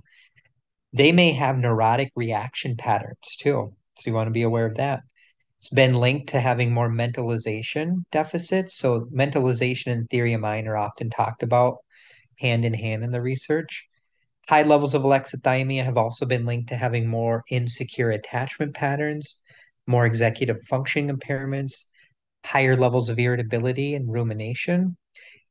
They 0.93 1.13
may 1.13 1.33
have 1.33 1.57
neurotic 1.57 2.11
reaction 2.15 2.77
patterns 2.77 3.37
too. 3.41 3.73
So 3.97 4.11
you 4.11 4.13
want 4.13 4.27
to 4.27 4.33
be 4.33 4.43
aware 4.43 4.67
of 4.67 4.75
that 4.75 5.01
it's 5.59 5.71
been 5.71 5.95
linked 5.95 6.29
to 6.29 6.41
having 6.41 6.73
more 6.73 6.89
mentalization 6.89 8.05
deficits. 8.13 8.77
So, 8.77 9.09
mentalization 9.13 9.91
and 9.91 10.09
theory 10.09 10.33
of 10.33 10.41
mind 10.41 10.69
are 10.69 10.77
often 10.77 11.11
talked 11.11 11.43
about 11.43 11.79
hand 12.39 12.65
in 12.65 12.75
hand 12.75 13.03
in 13.03 13.11
the 13.11 13.21
research. 13.21 13.89
High 14.49 14.63
levels 14.63 14.95
of 14.95 15.03
alexithymia 15.03 15.83
have 15.83 15.97
also 15.97 16.27
been 16.27 16.47
linked 16.47 16.69
to 16.69 16.77
having 16.77 17.09
more 17.09 17.43
insecure 17.51 18.11
attachment 18.11 18.75
patterns, 18.75 19.41
more 19.87 20.07
executive 20.07 20.59
functioning 20.69 21.15
impairments, 21.15 21.87
higher 22.45 22.77
levels 22.77 23.09
of 23.09 23.19
irritability 23.19 23.97
and 23.97 24.13
rumination, 24.13 24.97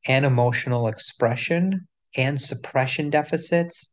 and 0.08 0.26
emotional 0.26 0.88
expression 0.88 1.86
and 2.16 2.40
suppression 2.40 3.10
deficits. 3.10 3.90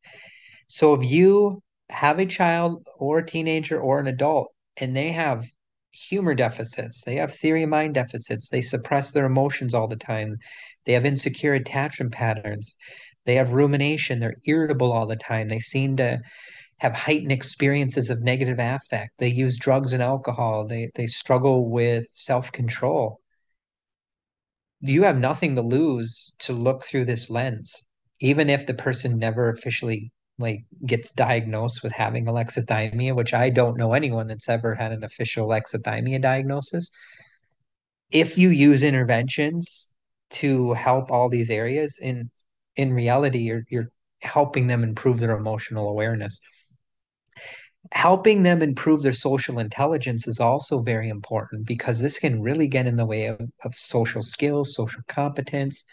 So, 0.68 0.94
if 0.94 1.10
you 1.10 1.60
have 1.90 2.20
a 2.20 2.26
child 2.26 2.86
or 3.00 3.18
a 3.18 3.26
teenager 3.26 3.80
or 3.80 3.98
an 3.98 4.06
adult 4.06 4.52
and 4.80 4.96
they 4.96 5.10
have 5.10 5.44
humor 5.94 6.34
deficits. 6.34 7.02
They 7.04 7.16
have 7.16 7.32
theory 7.32 7.62
of 7.62 7.70
mind 7.70 7.94
deficits. 7.94 8.48
They 8.48 8.62
suppress 8.62 9.12
their 9.12 9.26
emotions 9.26 9.74
all 9.74 9.88
the 9.88 9.96
time. 9.96 10.36
They 10.84 10.92
have 10.92 11.06
insecure 11.06 11.54
attachment 11.54 12.12
patterns. 12.12 12.76
They 13.24 13.36
have 13.36 13.52
rumination. 13.52 14.20
They're 14.20 14.34
irritable 14.46 14.92
all 14.92 15.06
the 15.06 15.16
time. 15.16 15.48
They 15.48 15.60
seem 15.60 15.96
to 15.96 16.20
have 16.78 16.92
heightened 16.92 17.32
experiences 17.32 18.10
of 18.10 18.22
negative 18.22 18.58
affect. 18.58 19.12
They 19.18 19.28
use 19.28 19.56
drugs 19.58 19.92
and 19.92 20.02
alcohol. 20.02 20.66
They 20.66 20.90
they 20.94 21.06
struggle 21.06 21.70
with 21.70 22.06
self-control. 22.10 23.20
You 24.80 25.04
have 25.04 25.18
nothing 25.18 25.54
to 25.54 25.62
lose 25.62 26.32
to 26.40 26.52
look 26.52 26.84
through 26.84 27.06
this 27.06 27.30
lens, 27.30 27.80
even 28.20 28.50
if 28.50 28.66
the 28.66 28.74
person 28.74 29.18
never 29.18 29.48
officially 29.48 30.10
like 30.38 30.64
gets 30.86 31.12
diagnosed 31.12 31.82
with 31.82 31.92
having 31.92 32.26
alexithymia, 32.26 33.14
which 33.14 33.34
I 33.34 33.50
don't 33.50 33.78
know 33.78 33.92
anyone 33.92 34.26
that's 34.26 34.48
ever 34.48 34.74
had 34.74 34.92
an 34.92 35.04
official 35.04 35.48
alexithymia 35.48 36.20
diagnosis. 36.20 36.90
if 38.10 38.38
you 38.38 38.50
use 38.50 38.82
interventions 38.82 39.90
to 40.30 40.72
help 40.72 41.10
all 41.10 41.28
these 41.28 41.50
areas 41.50 41.98
in 42.00 42.30
in 42.76 42.92
reality 42.92 43.38
you're 43.38 43.64
you're 43.70 43.90
helping 44.22 44.66
them 44.66 44.82
improve 44.82 45.20
their 45.20 45.36
emotional 45.36 45.88
awareness 45.88 46.40
helping 47.92 48.42
them 48.42 48.62
improve 48.62 49.02
their 49.02 49.12
social 49.12 49.58
intelligence 49.58 50.26
is 50.26 50.40
also 50.40 50.80
very 50.80 51.08
important 51.08 51.66
because 51.66 52.00
this 52.00 52.18
can 52.18 52.40
really 52.40 52.66
get 52.66 52.86
in 52.86 52.96
the 52.96 53.04
way 53.06 53.26
of, 53.26 53.40
of 53.64 53.74
social 53.74 54.22
skills 54.22 54.74
social 54.74 55.02
competence 55.06 55.84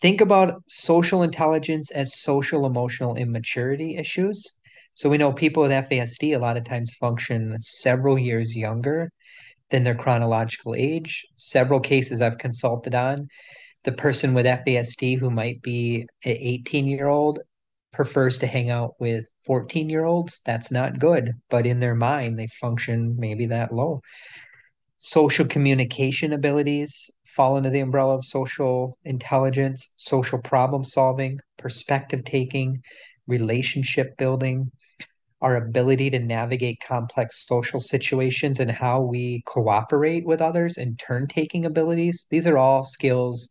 think 0.00 0.20
about 0.20 0.62
social 0.68 1.22
intelligence 1.22 1.90
as 1.90 2.18
social 2.20 2.66
emotional 2.66 3.16
immaturity 3.16 3.96
issues 3.96 4.58
so 4.94 5.08
we 5.08 5.18
know 5.18 5.32
people 5.32 5.62
with 5.62 5.72
fasd 5.72 6.22
a 6.34 6.38
lot 6.38 6.56
of 6.56 6.64
times 6.64 6.92
function 6.94 7.56
several 7.60 8.18
years 8.18 8.56
younger 8.56 9.10
than 9.70 9.84
their 9.84 9.94
chronological 9.94 10.74
age 10.74 11.24
several 11.34 11.80
cases 11.80 12.20
i've 12.20 12.38
consulted 12.38 12.94
on 12.94 13.28
the 13.86 13.92
person 13.92 14.34
with 14.34 14.46
FASD 14.46 15.16
who 15.18 15.30
might 15.30 15.62
be 15.62 16.02
an 16.24 16.36
18 16.38 16.86
year 16.86 17.06
old 17.06 17.38
prefers 17.92 18.36
to 18.38 18.46
hang 18.46 18.68
out 18.68 18.94
with 18.98 19.24
14 19.44 19.88
year 19.88 20.04
olds. 20.04 20.42
That's 20.44 20.70
not 20.70 20.98
good, 20.98 21.32
but 21.48 21.66
in 21.66 21.80
their 21.80 21.94
mind, 21.94 22.38
they 22.38 22.48
function 22.48 23.14
maybe 23.16 23.46
that 23.46 23.72
low. 23.72 24.02
Social 24.98 25.46
communication 25.46 26.32
abilities 26.32 27.10
fall 27.24 27.56
under 27.56 27.70
the 27.70 27.80
umbrella 27.80 28.16
of 28.16 28.24
social 28.24 28.96
intelligence, 29.04 29.92
social 29.96 30.40
problem 30.40 30.84
solving, 30.84 31.38
perspective 31.58 32.24
taking, 32.24 32.80
relationship 33.26 34.16
building, 34.16 34.70
our 35.42 35.56
ability 35.56 36.08
to 36.10 36.18
navigate 36.18 36.80
complex 36.80 37.46
social 37.46 37.78
situations 37.78 38.58
and 38.58 38.70
how 38.70 39.02
we 39.02 39.42
cooperate 39.46 40.24
with 40.24 40.40
others 40.40 40.78
and 40.78 40.98
turn 40.98 41.26
taking 41.26 41.66
abilities. 41.66 42.26
These 42.30 42.46
are 42.46 42.56
all 42.56 42.84
skills 42.84 43.50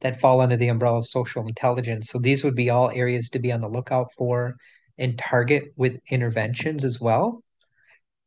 that 0.00 0.20
fall 0.20 0.40
under 0.40 0.56
the 0.56 0.68
umbrella 0.68 0.98
of 0.98 1.06
social 1.06 1.46
intelligence. 1.46 2.10
So 2.10 2.18
these 2.18 2.44
would 2.44 2.54
be 2.54 2.70
all 2.70 2.90
areas 2.90 3.28
to 3.30 3.38
be 3.38 3.50
on 3.50 3.60
the 3.60 3.68
lookout 3.68 4.12
for 4.16 4.54
and 4.98 5.18
target 5.18 5.64
with 5.76 5.98
interventions 6.10 6.84
as 6.84 7.00
well. 7.00 7.40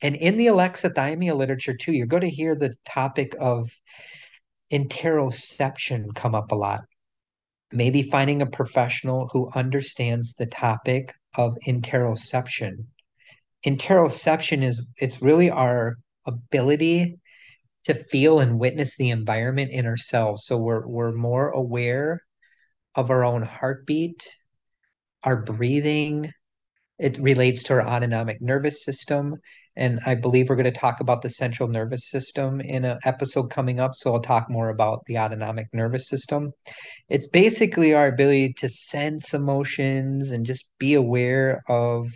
And 0.02 0.16
in 0.16 0.38
the 0.38 0.48
alexithymia 0.48 1.36
literature 1.36 1.76
too, 1.76 1.92
you're 1.92 2.08
going 2.08 2.22
to 2.22 2.30
hear 2.30 2.56
the 2.56 2.74
topic 2.86 3.36
of 3.40 3.70
interoception 4.72 6.16
come 6.16 6.36
up 6.36 6.52
a 6.52 6.56
lot. 6.56 6.82
Maybe 7.72 8.04
finding 8.04 8.42
a 8.42 8.48
professional 8.48 9.30
who 9.32 9.50
understands 9.54 10.36
the 10.36 10.46
topic 10.46 11.14
of 11.36 11.58
interoception. 11.68 12.86
Interoception 13.66 14.64
is 14.64 14.86
it's 14.98 15.22
really 15.22 15.52
our 15.52 15.98
ability 16.26 17.20
to 17.84 17.94
feel 17.94 18.40
and 18.40 18.60
witness 18.60 18.96
the 18.96 19.10
environment 19.10 19.72
in 19.72 19.86
ourselves. 19.86 20.46
So 20.46 20.58
we're 20.58 20.88
we're 20.88 21.12
more 21.12 21.50
aware 21.50 22.22
of 22.96 23.10
our 23.10 23.24
own 23.24 23.42
heartbeat, 23.42 24.28
our 25.24 25.42
breathing. 25.42 26.32
It 26.98 27.18
relates 27.18 27.64
to 27.64 27.74
our 27.74 27.88
autonomic 27.88 28.42
nervous 28.42 28.84
system. 28.84 29.38
And 29.80 30.02
I 30.06 30.14
believe 30.14 30.50
we're 30.50 30.58
going 30.58 30.66
to 30.66 30.72
talk 30.72 31.00
about 31.00 31.22
the 31.22 31.30
central 31.30 31.70
nervous 31.70 32.10
system 32.10 32.60
in 32.60 32.84
an 32.84 33.00
episode 33.06 33.50
coming 33.50 33.80
up. 33.80 33.96
So 33.96 34.14
I'll 34.14 34.22
talk 34.22 34.50
more 34.50 34.68
about 34.68 35.06
the 35.06 35.18
autonomic 35.18 35.68
nervous 35.74 36.10
system. 36.10 36.52
It's 37.08 37.30
basically 37.30 37.94
our 37.94 38.08
ability 38.08 38.54
to 38.58 38.68
sense 38.68 39.34
emotions 39.34 40.32
and 40.32 40.46
just 40.46 40.70
be 40.80 40.96
aware 40.96 41.62
of 41.70 42.10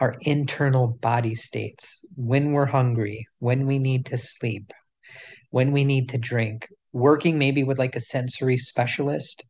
our 0.00 0.14
internal 0.22 0.96
body 1.02 1.34
states 1.34 2.02
when 2.16 2.52
we're 2.52 2.64
hungry, 2.64 3.26
when 3.40 3.66
we 3.66 3.78
need 3.78 4.06
to 4.06 4.16
sleep, 4.16 4.72
when 5.50 5.72
we 5.72 5.84
need 5.84 6.08
to 6.08 6.16
drink, 6.16 6.66
working 6.94 7.38
maybe 7.38 7.62
with 7.62 7.78
like 7.78 7.94
a 7.94 8.00
sensory 8.00 8.56
specialist. 8.56 9.44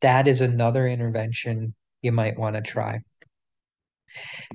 That 0.00 0.26
is 0.26 0.40
another 0.40 0.86
intervention 0.86 1.74
you 2.00 2.12
might 2.12 2.38
want 2.38 2.56
to 2.56 2.62
try. 2.62 3.00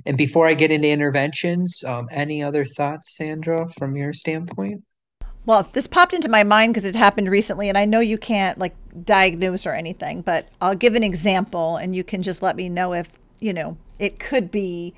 And 0.06 0.16
before 0.16 0.46
I 0.46 0.54
get 0.54 0.70
into 0.70 0.88
interventions, 0.88 1.82
um, 1.84 2.08
any 2.10 2.42
other 2.42 2.64
thoughts, 2.64 3.16
Sandra, 3.16 3.68
from 3.78 3.96
your 3.96 4.12
standpoint? 4.12 4.82
Well, 5.46 5.68
this 5.72 5.86
popped 5.86 6.12
into 6.12 6.28
my 6.28 6.44
mind 6.44 6.74
because 6.74 6.88
it 6.88 6.94
happened 6.94 7.30
recently, 7.30 7.68
and 7.68 7.78
I 7.78 7.86
know 7.86 8.00
you 8.00 8.18
can't 8.18 8.58
like 8.58 8.74
diagnose 9.04 9.66
or 9.66 9.72
anything, 9.72 10.20
but 10.20 10.48
I'll 10.60 10.74
give 10.74 10.94
an 10.94 11.02
example, 11.02 11.76
and 11.76 11.94
you 11.96 12.04
can 12.04 12.22
just 12.22 12.42
let 12.42 12.54
me 12.54 12.68
know 12.68 12.92
if 12.92 13.10
you 13.40 13.52
know 13.52 13.76
it 13.98 14.18
could 14.18 14.50
be 14.50 14.94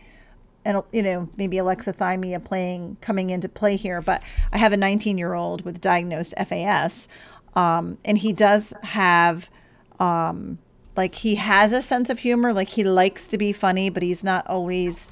and 0.65 0.83
you 0.93 1.03
know 1.03 1.29
maybe 1.37 1.57
alexithymia 1.57 2.43
playing 2.43 2.97
coming 3.01 3.31
into 3.31 3.49
play 3.49 3.77
here 3.77 4.01
but 4.01 4.23
i 4.53 4.59
have 4.59 4.73
a 4.73 4.77
19 4.77 5.19
year 5.19 5.35
old 5.35 5.65
with 5.65 5.81
diagnosed 5.81 6.35
fas 6.47 7.09
um, 7.55 7.99
and 8.05 8.19
he 8.19 8.33
does 8.33 8.73
have 8.83 9.51
um, 9.99 10.59
like 11.01 11.15
he 11.15 11.37
has 11.37 11.73
a 11.73 11.81
sense 11.81 12.11
of 12.11 12.19
humor 12.19 12.53
like 12.53 12.69
he 12.69 12.85
likes 12.85 13.27
to 13.27 13.39
be 13.39 13.55
funny 13.55 13.89
but 13.89 14.03
he's 14.03 14.23
not 14.23 14.47
always 14.47 15.11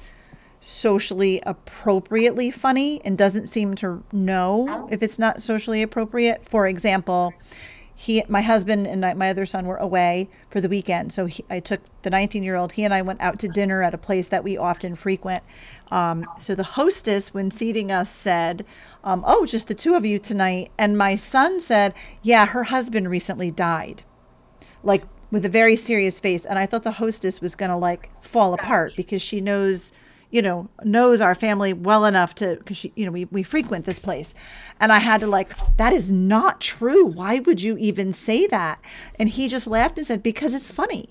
socially 0.61 1.41
appropriately 1.47 2.51
funny 2.51 3.01
and 3.03 3.17
doesn't 3.17 3.47
seem 3.47 3.73
to 3.73 4.03
know 4.11 4.87
if 4.91 5.01
it's 5.01 5.17
not 5.17 5.41
socially 5.41 5.81
appropriate. 5.81 6.47
For 6.47 6.67
example 6.67 7.33
he 7.95 8.23
my 8.27 8.41
husband 8.41 8.85
and 8.85 9.01
my 9.01 9.29
other 9.31 9.47
son 9.47 9.65
were 9.65 9.77
away 9.77 10.29
for 10.49 10.61
the 10.61 10.69
weekend 10.69 11.11
so 11.11 11.25
he, 11.25 11.43
i 11.49 11.59
took 11.59 11.81
the 12.03 12.09
19 12.09 12.43
year 12.43 12.55
old 12.55 12.71
he 12.73 12.85
and 12.85 12.93
i 12.93 13.01
went 13.01 13.19
out 13.19 13.37
to 13.37 13.47
dinner 13.49 13.83
at 13.83 13.93
a 13.93 13.97
place 13.97 14.29
that 14.29 14.41
we 14.41 14.55
often 14.55 14.95
frequent. 14.95 15.43
Um, 15.91 16.25
so 16.37 16.53
the 16.53 16.63
hostess 16.63 17.33
when 17.33 17.49
seating 17.49 17.91
us 17.91 18.09
said 18.09 18.63
um, 19.03 19.23
oh 19.25 19.45
just 19.45 19.67
the 19.67 19.73
two 19.73 19.95
of 19.95 20.05
you 20.05 20.19
tonight 20.19 20.71
and 20.77 20.97
my 20.97 21.15
son 21.15 21.59
said 21.59 21.93
yeah 22.21 22.45
her 22.45 22.65
husband 22.65 23.09
recently 23.09 23.49
died. 23.49 24.03
Like 24.83 25.03
with 25.31 25.45
a 25.45 25.49
very 25.49 25.75
serious 25.75 26.19
face 26.19 26.45
and 26.45 26.59
i 26.59 26.65
thought 26.65 26.83
the 26.83 26.93
hostess 26.93 27.41
was 27.41 27.55
going 27.55 27.71
to 27.71 27.77
like 27.77 28.09
fall 28.23 28.53
apart 28.53 28.93
because 28.95 29.21
she 29.21 29.39
knows 29.41 29.91
you 30.31 30.41
know, 30.43 30.69
knows 30.83 31.21
our 31.21 31.33
family 31.33 31.73
well 31.73 32.05
enough 32.05 32.35
to, 32.35 32.55
because 32.57 32.77
she, 32.77 32.91
you 32.95 33.05
know, 33.05 33.11
we, 33.11 33.25
we 33.25 33.41
frequent 33.41 33.85
this 33.85 33.99
place. 33.99 34.33
And 34.79 34.91
I 34.91 34.99
had 34.99 35.21
to 35.21 35.27
like, 35.27 35.51
that 35.77 35.91
is 35.91 36.11
not 36.11 36.61
true. 36.61 37.05
Why 37.05 37.39
would 37.39 37.61
you 37.61 37.77
even 37.77 38.13
say 38.13 38.45
that? 38.47 38.79
And 39.17 39.29
he 39.29 39.47
just 39.47 39.65
laughed 39.65 39.97
and 39.97 40.05
said, 40.05 40.21
because 40.21 40.53
it's 40.53 40.67
funny. 40.67 41.09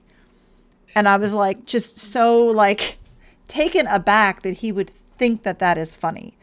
And 0.94 1.08
I 1.08 1.16
was 1.16 1.34
like, 1.34 1.64
just 1.64 1.98
so 1.98 2.46
like 2.46 2.98
taken 3.48 3.86
aback 3.88 4.42
that 4.42 4.58
he 4.58 4.70
would 4.70 4.90
think 5.18 5.42
that 5.42 5.58
that 5.58 5.78
is 5.78 5.94
funny. 5.94 6.34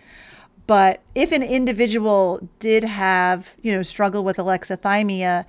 But 0.68 1.02
if 1.14 1.32
an 1.32 1.44
individual 1.44 2.50
did 2.60 2.84
have, 2.84 3.54
you 3.62 3.72
know, 3.72 3.84
struggle 3.84 4.24
with 4.24 4.38
alexithymia, 4.38 5.46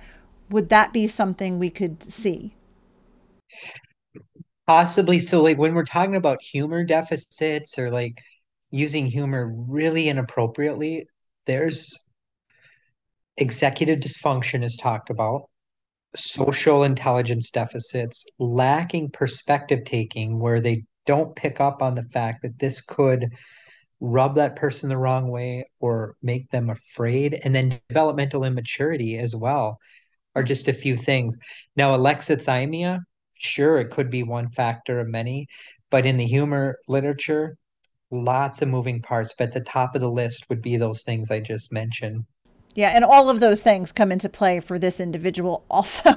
would 0.49 0.69
that 0.69 0.93
be 0.93 1.07
something 1.07 1.59
we 1.59 1.69
could 1.69 2.03
see? 2.03 2.53
Possibly. 4.65 5.19
So, 5.19 5.41
like, 5.41 5.57
when 5.57 5.73
we're 5.73 5.85
talking 5.85 6.15
about 6.15 6.41
humor 6.41 6.83
deficits 6.83 7.79
or 7.79 7.89
like 7.89 8.21
using 8.69 9.05
humor 9.05 9.53
really 9.67 10.09
inappropriately, 10.09 11.07
there's 11.45 11.97
executive 13.37 13.99
dysfunction 13.99 14.63
is 14.63 14.75
talked 14.75 15.09
about, 15.09 15.43
social 16.15 16.83
intelligence 16.83 17.51
deficits, 17.51 18.25
lacking 18.39 19.09
perspective 19.11 19.85
taking, 19.85 20.39
where 20.39 20.59
they 20.59 20.83
don't 21.05 21.35
pick 21.35 21.61
up 21.61 21.81
on 21.81 21.95
the 21.95 22.03
fact 22.03 22.41
that 22.41 22.59
this 22.59 22.81
could 22.81 23.29
rub 23.99 24.35
that 24.35 24.55
person 24.55 24.89
the 24.89 24.97
wrong 24.97 25.29
way 25.29 25.63
or 25.79 26.15
make 26.21 26.49
them 26.51 26.69
afraid, 26.69 27.39
and 27.43 27.55
then 27.55 27.79
developmental 27.87 28.43
immaturity 28.43 29.17
as 29.17 29.35
well 29.35 29.79
are 30.37 30.43
just 30.43 30.67
a 30.67 30.73
few 30.73 30.95
things. 30.95 31.37
Now, 31.75 31.97
alexithymia 31.97 32.99
sure 33.39 33.77
it 33.77 33.91
could 33.91 34.09
be 34.09 34.23
one 34.23 34.49
factor 34.49 34.99
of 34.99 35.07
many 35.07 35.47
but 35.89 36.05
in 36.05 36.17
the 36.17 36.25
humor 36.25 36.77
literature 36.87 37.57
lots 38.11 38.61
of 38.61 38.69
moving 38.69 39.01
parts 39.01 39.33
but 39.37 39.53
the 39.53 39.61
top 39.61 39.95
of 39.95 40.01
the 40.01 40.09
list 40.09 40.49
would 40.49 40.61
be 40.61 40.77
those 40.77 41.01
things 41.03 41.29
i 41.31 41.39
just 41.39 41.71
mentioned. 41.71 42.25
Yeah 42.75 42.89
and 42.89 43.03
all 43.03 43.29
of 43.29 43.39
those 43.39 43.61
things 43.61 43.91
come 43.91 44.11
into 44.11 44.29
play 44.29 44.59
for 44.59 44.77
this 44.79 44.99
individual 44.99 45.63
also. 45.69 46.13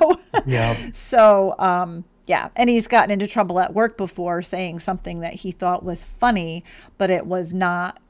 Yeah. 0.46 0.74
So 0.92 1.54
um 1.59 2.04
yeah 2.26 2.50
and 2.54 2.70
he's 2.70 2.87
gotten 2.87 3.11
into 3.11 3.26
trouble 3.26 3.59
at 3.59 3.74
work 3.74 3.96
before 3.96 4.42
saying 4.42 4.78
something 4.80 5.20
that 5.20 5.35
he 5.35 5.50
thought 5.50 5.85
was 5.85 6.04
funny 6.04 6.64
but 6.96 7.11
it 7.11 7.26
was 7.26 7.52
not 7.52 8.00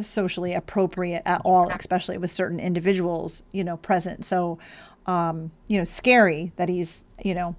socially 0.00 0.54
appropriate 0.54 1.22
at 1.26 1.42
all 1.44 1.68
especially 1.70 2.16
with 2.16 2.32
certain 2.32 2.60
individuals 2.60 3.42
you 3.52 3.64
know 3.64 3.76
present. 3.78 4.24
So 4.24 4.58
um 5.06 5.50
you 5.68 5.78
know 5.78 5.84
scary 5.84 6.52
that 6.56 6.68
he's 6.68 7.04
you 7.22 7.34
know 7.34 7.54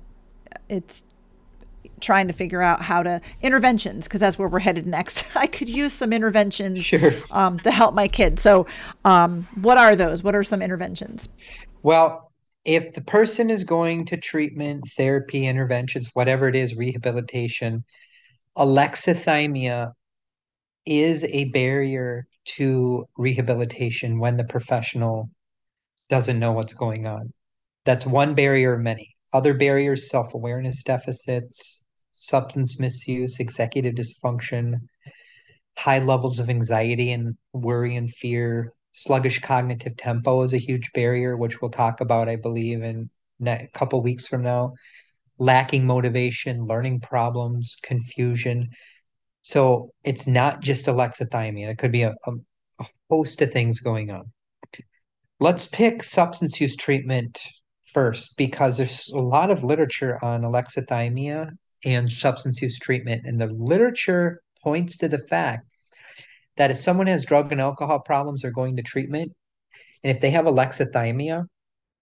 it's 0.70 1.04
trying 2.00 2.28
to 2.28 2.34
figure 2.34 2.62
out 2.62 2.82
how 2.82 3.04
to 3.04 3.22
interventions 3.42 4.08
because 4.08 4.20
that's 4.20 4.38
where 4.38 4.48
we're 4.48 4.60
headed 4.60 4.86
next. 4.86 5.26
I 5.36 5.48
could 5.48 5.70
use 5.70 5.94
some 5.94 6.12
interventions 6.12 6.84
sure. 6.84 7.14
um, 7.30 7.60
to 7.60 7.72
help 7.72 7.94
my 7.94 8.08
kids. 8.08 8.42
So, 8.42 8.66
um, 9.06 9.48
what 9.62 9.78
are 9.78 9.96
those? 9.96 10.24
What 10.24 10.36
are 10.36 10.44
some 10.44 10.62
interventions? 10.62 11.30
Well, 11.84 12.32
if 12.66 12.94
the 12.94 13.02
person 13.02 13.50
is 13.50 13.64
going 13.64 14.06
to 14.06 14.18
treatment, 14.18 14.84
therapy, 14.96 15.48
interventions, 15.48 16.10
whatever 16.14 16.48
it 16.48 16.56
is, 16.56 16.76
rehabilitation, 16.76 17.84
alexithymia 18.58 19.94
is 20.86 21.24
a 21.26 21.46
barrier 21.46 22.28
to 22.44 23.08
rehabilitation 23.18 24.20
when 24.20 24.38
the 24.38 24.44
professional 24.44 25.30
doesn't 26.12 26.40
know 26.40 26.52
what's 26.52 26.74
going 26.74 27.08
on. 27.08 27.32
That's 27.86 28.06
one 28.06 28.36
barrier 28.36 28.74
of 28.74 28.82
many. 28.82 29.14
Other 29.34 29.54
barriers 29.54 30.10
self 30.10 30.34
awareness 30.34 30.84
deficits, 30.84 31.86
substance 32.12 32.78
misuse, 32.78 33.40
executive 33.40 33.96
dysfunction, 33.96 34.76
high 35.78 36.00
levels 36.00 36.38
of 36.40 36.50
anxiety 36.50 37.14
and 37.14 37.38
worry 37.54 37.96
and 37.96 38.12
fear. 38.12 38.74
Sluggish 38.92 39.40
cognitive 39.40 39.96
tempo 39.96 40.42
is 40.44 40.52
a 40.52 40.58
huge 40.58 40.92
barrier, 40.94 41.38
which 41.38 41.62
we'll 41.62 41.72
talk 41.72 42.02
about, 42.02 42.28
I 42.28 42.36
believe, 42.36 42.84
in 42.84 43.10
a 43.48 43.68
couple 43.74 44.04
weeks 44.04 44.28
from 44.28 44.44
now. 44.44 44.74
Lacking 45.40 45.86
motivation, 45.86 46.66
learning 46.66 47.00
problems, 47.00 47.78
confusion. 47.82 48.68
So 49.44 49.92
it's 50.04 50.28
not 50.28 50.60
just 50.60 50.88
alexithymia. 50.88 51.70
It 51.70 51.78
could 51.78 51.94
be 51.94 52.04
a, 52.04 52.14
a, 52.28 52.32
a 52.82 52.86
host 53.10 53.42
of 53.42 53.52
things 53.54 53.80
going 53.80 54.12
on. 54.12 54.30
Let's 55.42 55.66
pick 55.66 56.04
substance 56.04 56.62
use 56.62 56.76
treatment 56.76 57.42
first 57.96 58.38
because 58.38 58.78
there's 58.78 59.10
a 59.10 59.18
lot 59.18 59.50
of 59.50 59.64
literature 59.64 60.20
on 60.24 60.44
alexithymia 60.44 61.50
and 61.84 62.12
substance 62.12 62.62
use 62.62 62.78
treatment. 62.78 63.26
And 63.26 63.42
the 63.42 63.48
literature 63.48 64.44
points 64.64 64.98
to 64.98 65.08
the 65.08 65.18
fact 65.18 65.66
that 66.58 66.70
if 66.70 66.78
someone 66.78 67.08
has 67.08 67.26
drug 67.26 67.52
and 67.52 67.60
alcohol 67.60 68.02
problems, 68.02 68.44
they're 68.44 68.52
going 68.52 68.76
to 68.76 68.84
treatment. 68.84 69.32
And 70.04 70.16
if 70.16 70.22
they 70.22 70.30
have 70.30 70.46
alexithymia, 70.46 71.46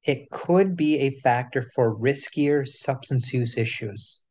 it 0.06 0.30
could 0.32 0.76
be 0.76 1.00
a 1.00 1.18
factor 1.22 1.72
for 1.74 1.98
riskier 1.98 2.68
substance 2.68 3.34
use 3.34 3.58
issues, 3.58 4.22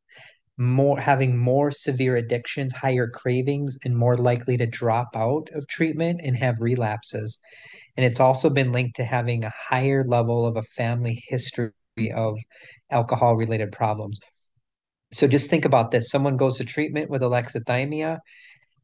more 0.58 1.00
having 1.00 1.34
more 1.34 1.70
severe 1.70 2.16
addictions, 2.16 2.74
higher 2.74 3.08
cravings, 3.08 3.78
and 3.86 3.96
more 3.96 4.18
likely 4.18 4.58
to 4.58 4.66
drop 4.66 5.08
out 5.16 5.48
of 5.54 5.66
treatment 5.66 6.20
and 6.22 6.36
have 6.36 6.56
relapses. 6.60 7.38
And 7.98 8.04
it's 8.04 8.20
also 8.20 8.48
been 8.48 8.70
linked 8.70 8.94
to 8.96 9.04
having 9.04 9.42
a 9.42 9.52
higher 9.52 10.04
level 10.06 10.46
of 10.46 10.56
a 10.56 10.62
family 10.62 11.20
history 11.26 11.72
of 12.14 12.38
alcohol 12.92 13.34
related 13.34 13.72
problems. 13.72 14.20
So 15.10 15.26
just 15.26 15.50
think 15.50 15.64
about 15.64 15.90
this 15.90 16.08
someone 16.08 16.36
goes 16.36 16.58
to 16.58 16.64
treatment 16.64 17.10
with 17.10 17.22
alexithymia. 17.22 18.20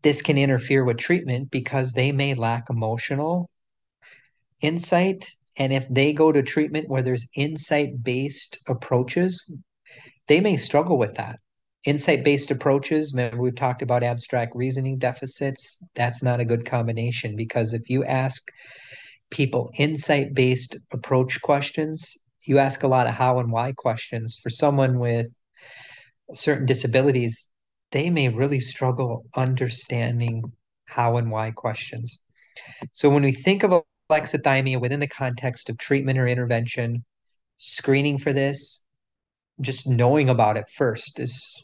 This 0.03 0.20
can 0.20 0.37
interfere 0.37 0.83
with 0.83 0.98
treatment 0.98 1.53
because 1.53 1.92
they 1.92 2.11
may 2.11 2.35
lack 2.35 2.64
emotional 2.68 3.48
insight. 4.61 5.31
And 5.57 5.72
if 5.72 5.88
they 5.88 6.12
go 6.12 6.33
to 6.33 6.42
treatment 6.42 6.88
where 6.88 7.03
there's 7.03 7.29
insight 7.37 8.03
based 8.03 8.59
approaches, 8.66 9.48
they 10.27 10.40
may 10.40 10.57
struggle 10.57 10.98
with 10.98 11.14
that. 11.14 11.38
Insight 11.85 12.24
based 12.24 12.50
approaches, 12.50 13.12
remember, 13.12 13.40
we've 13.40 13.55
talked 13.55 13.83
about 13.83 14.03
abstract 14.03 14.57
reasoning 14.57 14.98
deficits. 14.98 15.79
That's 15.94 16.20
not 16.20 16.40
a 16.40 16.44
good 16.44 16.66
combination 16.66 17.37
because 17.37 17.74
if 17.74 17.88
you 17.88 18.05
ask 18.05 18.50
people 19.30 19.70
insight 19.78 20.34
based 20.34 20.76
approach 20.92 21.40
questions, 21.42 22.16
you 22.42 22.58
ask 22.58 22.82
a 22.82 22.88
lot 22.88 23.06
of 23.06 23.14
how 23.14 23.38
and 23.38 23.50
why 23.50 23.72
questions. 23.72 24.38
For 24.42 24.50
someone 24.50 24.98
with 24.98 25.26
certain 26.32 26.66
disabilities, 26.66 27.50
they 27.92 28.10
may 28.10 28.28
really 28.28 28.60
struggle 28.60 29.24
understanding 29.34 30.42
how 30.87 31.16
and 31.16 31.30
why 31.30 31.50
questions. 31.50 32.20
So 32.92 33.08
when 33.08 33.22
we 33.22 33.32
think 33.32 33.62
of 33.62 33.82
alexithymia 34.10 34.80
within 34.80 35.00
the 35.00 35.06
context 35.06 35.68
of 35.68 35.78
treatment 35.78 36.18
or 36.18 36.28
intervention, 36.28 37.04
screening 37.58 38.18
for 38.18 38.32
this, 38.32 38.84
just 39.60 39.88
knowing 39.88 40.28
about 40.28 40.56
it 40.56 40.68
first 40.74 41.18
is 41.18 41.62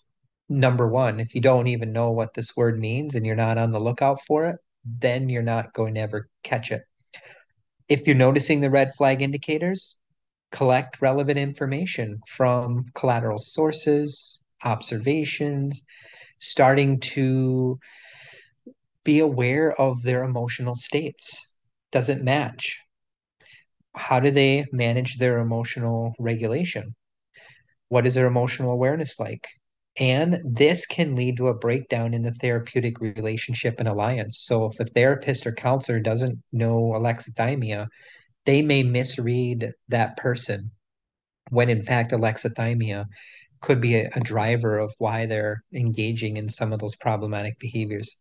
number 0.49 0.89
one. 0.89 1.21
If 1.21 1.35
you 1.35 1.41
don't 1.41 1.67
even 1.67 1.93
know 1.93 2.11
what 2.11 2.35
this 2.35 2.57
word 2.57 2.79
means 2.79 3.15
and 3.15 3.27
you're 3.27 3.37
not 3.37 3.59
on 3.59 3.73
the 3.73 3.81
lookout 3.81 4.21
for 4.27 4.47
it, 4.47 4.57
then 4.85 5.29
you're 5.29 5.43
not 5.43 5.73
going 5.73 5.95
to 5.95 6.01
ever 6.01 6.29
catch 6.43 6.71
it. 6.71 6.83
If 7.91 8.07
you're 8.07 8.15
noticing 8.15 8.61
the 8.61 8.71
red 8.71 8.95
flag 8.95 9.21
indicators, 9.21 9.97
collect 10.53 11.03
relevant 11.03 11.41
information 11.41 12.21
from 12.29 12.87
collateral 12.95 13.39
sources, 13.39 14.45
observations, 14.65 15.83
starting 16.39 17.01
to 17.01 17.81
be 19.03 19.19
aware 19.19 19.73
of 19.73 20.03
their 20.03 20.23
emotional 20.23 20.77
states. 20.77 21.45
Does 21.91 22.09
it 22.09 22.23
match? 22.23 22.79
How 23.97 24.21
do 24.21 24.31
they 24.31 24.67
manage 24.71 25.19
their 25.19 25.39
emotional 25.39 26.15
regulation? 26.21 26.93
What 27.89 28.07
is 28.07 28.15
their 28.15 28.29
emotional 28.29 28.71
awareness 28.71 29.19
like? 29.19 29.49
And 30.01 30.41
this 30.43 30.87
can 30.87 31.15
lead 31.15 31.37
to 31.37 31.49
a 31.49 31.55
breakdown 31.55 32.15
in 32.15 32.23
the 32.23 32.33
therapeutic 32.33 33.01
relationship 33.01 33.79
and 33.79 33.87
alliance. 33.87 34.41
So, 34.41 34.65
if 34.65 34.81
a 34.81 34.87
therapist 34.87 35.47
or 35.47 35.53
counselor 35.53 36.01
doesn't 36.01 36.43
know 36.53 36.95
alexithymia, 36.97 37.87
they 38.47 38.63
may 38.63 38.83
misread 38.83 39.73
that 39.89 40.17
person 40.17 40.71
when 41.51 41.69
in 41.69 41.85
fact 41.85 42.13
alexithymia 42.13 43.05
could 43.61 43.81
be 43.81 43.97
a, 43.97 44.09
a 44.15 44.21
driver 44.21 44.79
of 44.79 44.95
why 44.97 45.27
they're 45.27 45.63
engaging 45.75 46.39
in 46.39 46.49
some 46.49 46.73
of 46.73 46.79
those 46.79 46.97
problematic 46.97 47.59
behaviors. 47.59 48.17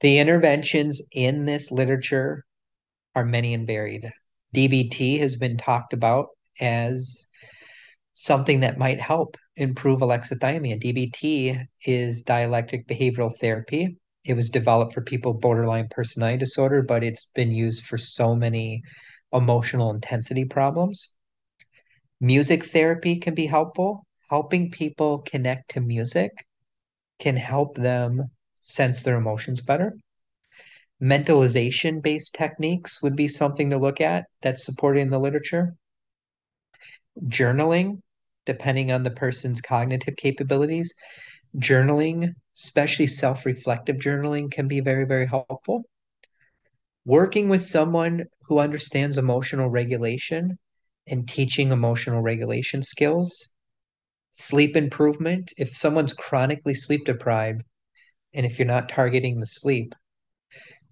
The 0.00 0.18
interventions 0.18 1.02
in 1.12 1.46
this 1.46 1.72
literature 1.72 2.44
are 3.16 3.24
many 3.24 3.54
and 3.54 3.66
varied. 3.66 4.12
DBT 4.54 5.18
has 5.18 5.36
been 5.36 5.56
talked 5.56 5.92
about 5.92 6.28
as 6.60 7.26
something 8.12 8.60
that 8.60 8.78
might 8.78 9.00
help 9.00 9.36
improve 9.56 10.00
alexithymia. 10.00 10.80
DBT 10.80 11.64
is 11.86 12.22
dialectic 12.22 12.86
behavioral 12.86 13.34
therapy. 13.36 13.96
It 14.24 14.34
was 14.34 14.50
developed 14.50 14.92
for 14.92 15.00
people 15.00 15.32
with 15.32 15.40
borderline 15.40 15.88
personality 15.90 16.38
disorder, 16.38 16.82
but 16.82 17.04
it's 17.04 17.26
been 17.26 17.52
used 17.52 17.86
for 17.86 17.96
so 17.96 18.34
many 18.34 18.82
emotional 19.32 19.90
intensity 19.90 20.44
problems. 20.44 21.10
Music 22.20 22.64
therapy 22.64 23.18
can 23.18 23.34
be 23.34 23.46
helpful. 23.46 24.06
Helping 24.30 24.70
people 24.70 25.20
connect 25.20 25.70
to 25.70 25.80
music 25.80 26.32
can 27.18 27.36
help 27.36 27.76
them 27.76 28.24
sense 28.60 29.02
their 29.02 29.16
emotions 29.16 29.62
better. 29.62 29.96
Mentalization 31.00 32.02
based 32.02 32.34
techniques 32.34 33.02
would 33.02 33.14
be 33.14 33.28
something 33.28 33.70
to 33.70 33.78
look 33.78 34.00
at 34.00 34.26
that's 34.42 34.64
supported 34.64 35.00
in 35.00 35.10
the 35.10 35.20
literature. 35.20 35.76
Journaling 37.22 38.00
depending 38.46 38.90
on 38.92 39.02
the 39.02 39.10
person's 39.10 39.60
cognitive 39.60 40.16
capabilities. 40.16 40.94
Journaling, 41.58 42.34
especially 42.56 43.06
self 43.06 43.44
reflective 43.44 43.96
journaling, 43.96 44.50
can 44.50 44.68
be 44.68 44.80
very, 44.80 45.04
very 45.04 45.26
helpful. 45.26 45.82
Working 47.04 47.48
with 47.48 47.62
someone 47.62 48.24
who 48.48 48.58
understands 48.58 49.18
emotional 49.18 49.68
regulation 49.68 50.58
and 51.06 51.28
teaching 51.28 51.70
emotional 51.70 52.20
regulation 52.20 52.82
skills. 52.82 53.48
Sleep 54.30 54.76
improvement. 54.76 55.52
If 55.56 55.70
someone's 55.70 56.12
chronically 56.12 56.74
sleep 56.74 57.04
deprived, 57.06 57.62
and 58.34 58.44
if 58.44 58.58
you're 58.58 58.66
not 58.66 58.88
targeting 58.88 59.40
the 59.40 59.46
sleep, 59.46 59.94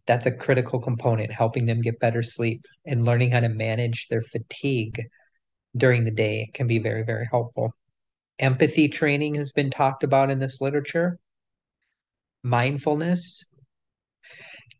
that's 0.06 0.26
a 0.26 0.36
critical 0.36 0.80
component, 0.80 1.32
helping 1.32 1.66
them 1.66 1.80
get 1.80 1.98
better 1.98 2.22
sleep 2.22 2.62
and 2.86 3.04
learning 3.04 3.30
how 3.30 3.40
to 3.40 3.48
manage 3.48 4.08
their 4.08 4.22
fatigue 4.22 5.02
during 5.76 6.04
the 6.04 6.10
day 6.10 6.50
can 6.54 6.66
be 6.66 6.78
very, 6.78 7.02
very 7.02 7.26
helpful. 7.30 7.72
Empathy 8.38 8.88
training 8.88 9.34
has 9.36 9.52
been 9.52 9.70
talked 9.70 10.02
about 10.02 10.30
in 10.30 10.38
this 10.38 10.60
literature. 10.60 11.18
Mindfulness, 12.42 13.44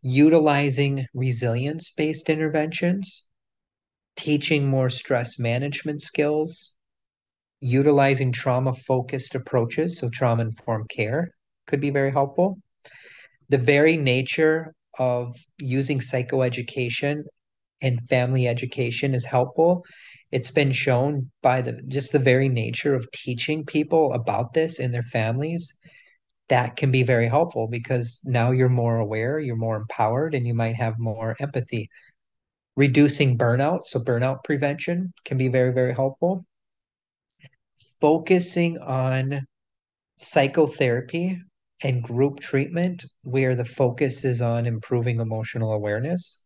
utilizing 0.01 1.05
resilience 1.13 1.91
based 1.91 2.29
interventions, 2.29 3.27
teaching 4.15 4.67
more 4.67 4.89
stress 4.89 5.39
management 5.39 6.01
skills, 6.01 6.73
utilizing 7.59 8.31
trauma 8.31 8.73
focused 8.73 9.35
approaches, 9.35 9.97
so 9.97 10.09
trauma 10.09 10.43
informed 10.43 10.89
care 10.89 11.31
could 11.65 11.81
be 11.81 11.89
very 11.89 12.11
helpful. 12.11 12.59
The 13.49 13.57
very 13.57 13.97
nature 13.97 14.73
of 14.99 15.35
using 15.57 15.99
psychoeducation 15.99 17.23
and 17.81 18.07
family 18.09 18.47
education 18.47 19.13
is 19.13 19.25
helpful 19.25 19.83
it's 20.35 20.51
been 20.51 20.73
shown 20.73 21.31
by 21.41 21.61
the 21.61 21.81
just 21.87 22.11
the 22.11 22.19
very 22.19 22.49
nature 22.49 22.93
of 22.93 23.09
teaching 23.13 23.65
people 23.65 24.11
about 24.11 24.51
this 24.53 24.79
in 24.79 24.91
their 24.91 25.03
families 25.03 25.73
that 26.49 26.75
can 26.75 26.91
be 26.91 27.03
very 27.03 27.29
helpful 27.29 27.69
because 27.69 28.19
now 28.25 28.51
you're 28.51 28.67
more 28.67 28.97
aware, 28.97 29.39
you're 29.39 29.55
more 29.55 29.77
empowered, 29.77 30.35
and 30.35 30.45
you 30.45 30.53
might 30.53 30.75
have 30.75 30.99
more 30.99 31.37
empathy. 31.39 31.89
Reducing 32.75 33.37
burnout, 33.37 33.85
so 33.85 34.01
burnout 34.01 34.43
prevention 34.43 35.13
can 35.23 35.37
be 35.37 35.47
very, 35.47 35.71
very 35.71 35.93
helpful. 35.93 36.45
Focusing 38.01 38.77
on 38.79 39.39
psychotherapy 40.17 41.39
and 41.81 42.03
group 42.03 42.41
treatment, 42.41 43.05
where 43.23 43.55
the 43.55 43.63
focus 43.63 44.25
is 44.25 44.41
on 44.41 44.65
improving 44.65 45.21
emotional 45.21 45.71
awareness 45.71 46.44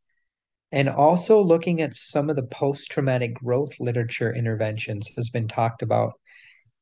and 0.72 0.90
also 0.90 1.42
looking 1.42 1.82
at 1.82 1.96
some 1.96 2.30
of 2.30 2.36
the 2.36 2.48
post 2.48 2.92
traumatic 2.92 3.34
growth 3.34 3.72
literature 3.80 4.34
interventions 4.34 5.10
has 5.16 5.30
been 5.30 5.48
talked 5.48 5.82
about 5.82 6.14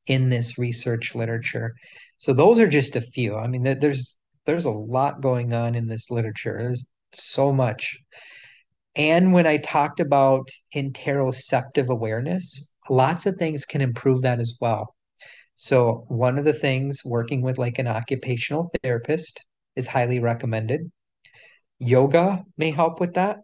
in 0.06 0.28
this 0.28 0.58
research 0.58 1.14
literature. 1.14 1.74
So 2.18 2.32
those 2.32 2.58
are 2.60 2.68
just 2.68 2.96
a 2.96 3.00
few. 3.00 3.36
I 3.36 3.46
mean, 3.46 3.62
there's 3.62 4.16
there's 4.46 4.64
a 4.64 4.70
lot 4.70 5.20
going 5.20 5.52
on 5.52 5.74
in 5.74 5.86
this 5.86 6.10
literature. 6.10 6.56
There's 6.58 6.84
so 7.12 7.52
much. 7.52 7.98
And 8.96 9.32
when 9.32 9.46
I 9.46 9.58
talked 9.58 10.00
about 10.00 10.48
interoceptive 10.74 11.88
awareness, 11.88 12.66
lots 12.90 13.26
of 13.26 13.36
things 13.36 13.64
can 13.64 13.80
improve 13.80 14.22
that 14.22 14.40
as 14.40 14.56
well. 14.60 14.94
So, 15.54 16.04
one 16.08 16.38
of 16.38 16.44
the 16.44 16.52
things 16.52 17.02
working 17.04 17.42
with 17.42 17.58
like 17.58 17.78
an 17.78 17.86
occupational 17.86 18.70
therapist 18.82 19.44
is 19.76 19.86
highly 19.86 20.18
recommended. 20.18 20.90
Yoga 21.78 22.44
may 22.56 22.70
help 22.70 23.00
with 23.00 23.14
that. 23.14 23.38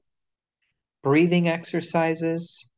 Breathing 1.05 1.49
exercises, 1.49 2.69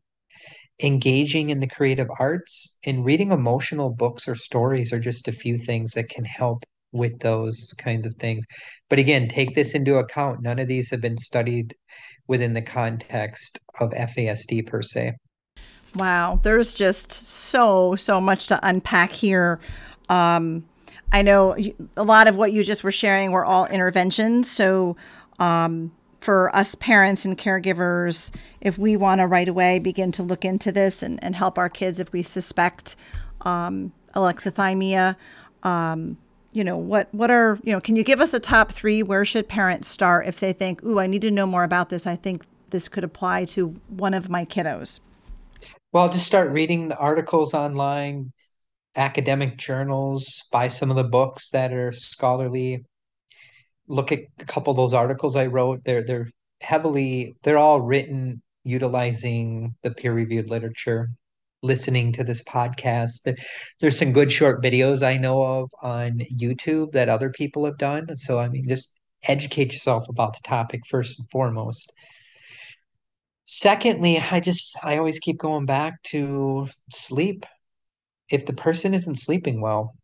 engaging 0.83 1.49
in 1.49 1.61
the 1.61 1.67
creative 1.67 2.09
arts, 2.21 2.77
and 2.85 3.05
reading 3.05 3.31
emotional 3.31 3.89
books 3.89 4.29
or 4.29 4.35
stories 4.35 4.93
are 4.93 5.01
just 5.01 5.29
a 5.29 5.33
few 5.33 5.57
things 5.57 5.93
that 5.93 6.11
can 6.11 6.25
help 6.25 6.65
with 6.93 7.19
those 7.21 7.73
kinds 7.79 8.05
of 8.05 8.15
things. 8.17 8.45
But 8.91 8.99
again, 8.99 9.29
take 9.29 9.55
this 9.55 9.75
into 9.75 9.97
account. 9.97 10.43
None 10.43 10.59
of 10.59 10.69
these 10.69 10.91
have 10.91 11.01
been 11.01 11.17
studied 11.17 11.75
within 12.27 12.53
the 12.53 12.63
context 12.63 13.59
of 13.81 13.91
FASD 13.93 14.67
per 14.67 14.83
se. 14.83 15.13
Wow, 15.95 16.41
there's 16.43 16.75
just 16.75 17.13
so 17.13 17.97
so 17.97 18.21
much 18.21 18.49
to 18.49 18.61
unpack 18.63 19.13
here. 19.13 19.61
Um, 20.09 20.65
I 21.13 21.23
know 21.23 21.57
a 21.97 22.05
lot 22.05 22.27
of 22.27 22.37
what 22.37 22.53
you 22.53 22.65
just 22.65 22.85
were 22.85 22.93
sharing 22.93 23.31
were 23.31 23.45
all 23.45 23.67
interventions. 23.67 24.51
So 24.51 24.97
um, 25.39 25.93
for 26.27 26.55
us 26.55 26.75
parents 26.75 27.25
and 27.25 27.39
caregivers, 27.39 28.35
if 28.61 28.77
we 28.77 28.97
want 28.97 29.21
to 29.21 29.27
right 29.27 29.49
away 29.49 29.79
begin 29.79 30.11
to 30.13 30.23
look 30.23 30.45
into 30.45 30.73
this 30.73 31.03
and, 31.03 31.23
and 31.23 31.37
help 31.37 31.57
our 31.57 31.69
kids 31.69 32.01
if 32.01 32.13
we 32.13 32.23
suspect 32.23 32.97
um, 33.43 33.93
alexithymia, 34.15 35.17
um, 35.63 36.19
you 36.53 36.65
know 36.65 36.77
what 36.77 37.09
what 37.13 37.31
are 37.31 37.59
you 37.65 37.73
know 37.73 37.81
can 37.81 37.97
you 37.97 38.03
give 38.03 38.21
us 38.21 38.33
a 38.33 38.41
top 38.41 38.73
three 38.73 39.03
where 39.03 39.25
should 39.27 39.47
parents 39.47 39.89
start 39.89 40.27
if 40.27 40.41
they 40.41 40.55
think 40.55 40.83
ooh 40.85 40.99
i 40.99 41.07
need 41.07 41.21
to 41.21 41.31
know 41.31 41.45
more 41.45 41.65
about 41.65 41.91
this 41.91 42.07
i 42.07 42.17
think 42.17 42.45
this 42.71 42.89
could 42.89 43.05
apply 43.05 43.45
to 43.45 43.79
one 43.89 44.15
of 44.15 44.31
my 44.31 44.43
kiddos 44.43 45.01
well, 45.97 46.11
just 46.11 46.27
start 46.27 46.51
reading 46.51 46.89
the 46.89 46.99
articles 46.99 47.55
online, 47.55 48.31
academic 48.97 49.57
journals, 49.57 50.45
buy 50.53 50.69
some 50.69 50.91
of 50.91 50.97
the 50.99 51.05
books 51.05 51.49
that 51.51 51.73
are 51.73 51.91
scholarly. 51.91 52.85
Look 53.89 54.13
at 54.13 54.21
a 54.41 54.45
couple 54.45 54.71
of 54.71 54.77
those 54.77 54.95
articles 54.95 55.37
I 55.37 55.47
wrote. 55.47 55.83
They're 55.85 56.05
they're 56.05 56.31
heavily 56.61 57.37
they're 57.43 57.59
all 57.59 57.81
written 57.81 58.43
utilizing 58.65 59.75
the 59.83 59.91
peer-reviewed 59.93 60.51
literature. 60.51 61.11
Listening 61.63 62.13
to 62.13 62.23
this 62.23 62.43
podcast, 62.45 63.35
there's 63.81 63.99
some 63.99 64.13
good 64.13 64.31
short 64.31 64.63
videos 64.63 65.03
I 65.03 65.17
know 65.17 65.43
of 65.43 65.71
on 65.83 66.21
YouTube 66.33 66.93
that 66.93 67.09
other 67.09 67.31
people 67.31 67.65
have 67.65 67.79
done. 67.79 68.15
So 68.17 68.39
I 68.39 68.49
mean, 68.49 68.69
just 68.69 68.95
educate 69.27 69.73
yourself 69.73 70.09
about 70.09 70.35
the 70.35 70.41
topic 70.45 70.83
first 70.87 71.19
and 71.19 71.29
foremost. 71.31 71.93
Secondly, 73.45 74.19
I 74.19 74.41
just 74.41 74.79
I 74.83 74.99
always 74.99 75.19
keep 75.19 75.39
going 75.39 75.67
back 75.67 76.03
to 76.05 76.69
sleep. 76.91 77.47
If 78.31 78.47
the 78.47 78.53
person 78.53 78.93
isn't 78.93 79.17
sleeping 79.17 79.61
well, 79.61 79.97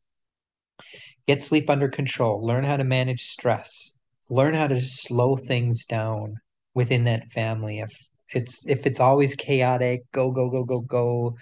get 1.27 1.43
sleep 1.43 1.71
under 1.71 1.89
control. 1.89 2.45
Learn 2.45 2.65
how 2.65 2.77
to 2.77 2.85
manage 2.85 3.23
stress. 3.23 3.93
Learn 4.31 4.55
how 4.55 4.67
to 4.67 4.83
slow 4.83 5.37
things 5.37 5.85
down 5.85 6.37
within 6.75 7.05
that 7.05 7.31
family. 7.31 7.81
If 7.81 7.93
it's 8.35 8.67
if 8.67 8.87
it's 8.87 9.01
always 9.01 9.35
chaotic, 9.35 10.03
go 10.13 10.31
go 10.31 10.49
go 10.49 10.65
go 10.65 10.81
go. 10.81 11.37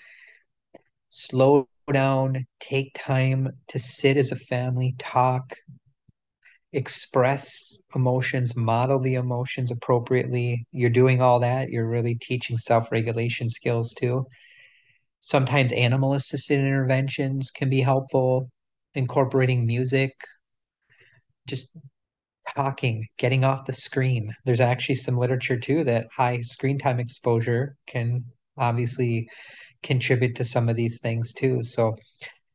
Slow 1.09 1.68
down, 1.93 2.47
take 2.61 2.93
time 2.95 3.49
to 3.68 3.78
sit 3.78 4.16
as 4.16 4.31
a 4.33 4.37
family, 4.37 4.95
talk, 4.99 5.55
express 6.72 7.72
emotions, 7.95 8.57
model 8.57 9.01
the 9.01 9.14
emotions 9.14 9.70
appropriately. 9.70 10.66
You're 10.72 10.91
doing 10.91 11.20
all 11.20 11.41
that. 11.41 11.70
You're 11.70 11.89
really 11.89 12.14
teaching 12.14 12.59
self 12.59 12.93
regulation 12.93 13.49
skills 13.49 13.93
too. 13.93 14.26
Sometimes 15.20 15.72
animal 15.72 16.14
assisted 16.14 16.61
interventions 16.61 17.51
can 17.51 17.68
be 17.68 17.81
helpful, 17.81 18.51
incorporating 18.95 19.66
music, 19.66 20.12
just 21.47 21.70
talking, 22.57 23.07
getting 23.16 23.45
off 23.45 23.64
the 23.64 23.72
screen. 23.72 24.34
There's 24.45 24.61
actually 24.61 24.97
some 24.97 25.16
literature 25.16 25.59
too 25.59 25.84
that 25.84 26.07
high 26.16 26.41
screen 26.43 26.78
time 26.78 26.99
exposure 27.01 27.76
can 27.86 28.24
obviously 28.59 29.28
contribute 29.82 30.36
to 30.36 30.45
some 30.45 30.68
of 30.68 30.76
these 30.76 31.01
things 31.01 31.32
too. 31.32 31.62
So 31.62 31.97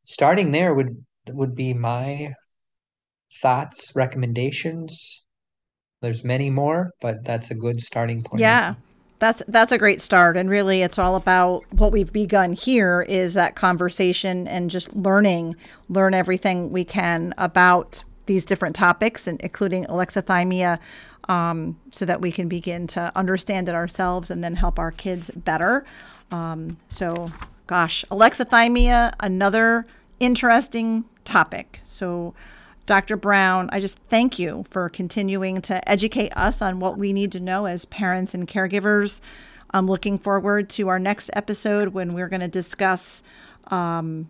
starting 0.03 0.51
there 0.51 0.73
would 0.73 1.05
would 1.29 1.55
be 1.55 1.73
my 1.73 2.33
thoughts, 3.41 3.91
recommendations? 3.95 5.23
There's 6.01 6.23
many 6.23 6.49
more, 6.49 6.91
but 7.01 7.23
that's 7.23 7.51
a 7.51 7.55
good 7.55 7.81
starting 7.81 8.23
point. 8.23 8.41
Yeah. 8.41 8.75
That's 9.19 9.41
that's 9.47 9.71
a 9.71 9.77
great 9.77 10.01
start 10.01 10.35
and 10.35 10.49
really 10.49 10.81
it's 10.81 10.99
all 10.99 11.15
about 11.15 11.63
what 11.71 11.91
we've 11.91 12.11
begun 12.11 12.53
here 12.53 13.01
is 13.03 13.33
that 13.35 13.55
conversation 13.55 14.45
and 14.47 14.69
just 14.69 14.93
learning 14.93 15.55
learn 15.87 16.13
everything 16.13 16.69
we 16.69 16.83
can 16.83 17.33
about 17.37 18.03
these 18.25 18.43
different 18.43 18.75
topics 18.75 19.25
and 19.25 19.39
including 19.41 19.85
alexithymia 19.85 20.79
um, 21.29 21.79
so 21.91 22.05
that 22.05 22.21
we 22.21 22.31
can 22.31 22.47
begin 22.47 22.87
to 22.87 23.11
understand 23.15 23.69
it 23.69 23.75
ourselves 23.75 24.29
and 24.29 24.43
then 24.43 24.55
help 24.55 24.79
our 24.79 24.91
kids 24.91 25.31
better. 25.35 25.85
Um, 26.31 26.77
so, 26.89 27.31
gosh, 27.67 28.05
alexithymia, 28.11 29.13
another 29.19 29.85
interesting 30.19 31.05
topic. 31.23 31.81
So, 31.83 32.33
Dr. 32.85 33.17
Brown, 33.17 33.69
I 33.71 33.79
just 33.79 33.97
thank 33.97 34.37
you 34.37 34.65
for 34.69 34.89
continuing 34.89 35.61
to 35.63 35.87
educate 35.89 36.35
us 36.37 36.61
on 36.61 36.79
what 36.79 36.97
we 36.97 37.13
need 37.13 37.31
to 37.31 37.39
know 37.39 37.65
as 37.65 37.85
parents 37.85 38.33
and 38.33 38.47
caregivers. 38.47 39.21
I'm 39.71 39.87
looking 39.87 40.19
forward 40.19 40.69
to 40.71 40.87
our 40.89 40.99
next 40.99 41.31
episode 41.33 41.89
when 41.89 42.13
we're 42.13 42.29
going 42.29 42.41
to 42.41 42.47
discuss. 42.47 43.23
Um, 43.67 44.29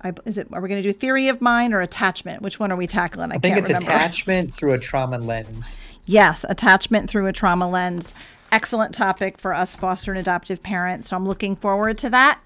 I, 0.00 0.12
is 0.24 0.38
it? 0.38 0.46
Are 0.52 0.60
we 0.60 0.68
going 0.68 0.82
to 0.82 0.88
do 0.88 0.92
theory 0.92 1.28
of 1.28 1.40
mind 1.40 1.74
or 1.74 1.80
attachment? 1.80 2.40
Which 2.40 2.60
one 2.60 2.70
are 2.70 2.76
we 2.76 2.86
tackling? 2.86 3.32
I, 3.32 3.36
I 3.36 3.38
think 3.38 3.56
it's 3.56 3.68
remember. 3.68 3.90
attachment 3.90 4.54
through 4.54 4.72
a 4.72 4.78
trauma 4.78 5.18
lens. 5.18 5.76
Yes, 6.06 6.44
attachment 6.48 7.10
through 7.10 7.26
a 7.26 7.32
trauma 7.32 7.68
lens. 7.68 8.14
Excellent 8.52 8.94
topic 8.94 9.38
for 9.38 9.52
us 9.52 9.74
foster 9.74 10.12
and 10.12 10.18
adoptive 10.18 10.62
parents. 10.62 11.08
So 11.08 11.16
I'm 11.16 11.26
looking 11.26 11.56
forward 11.56 11.98
to 11.98 12.10
that. 12.10 12.40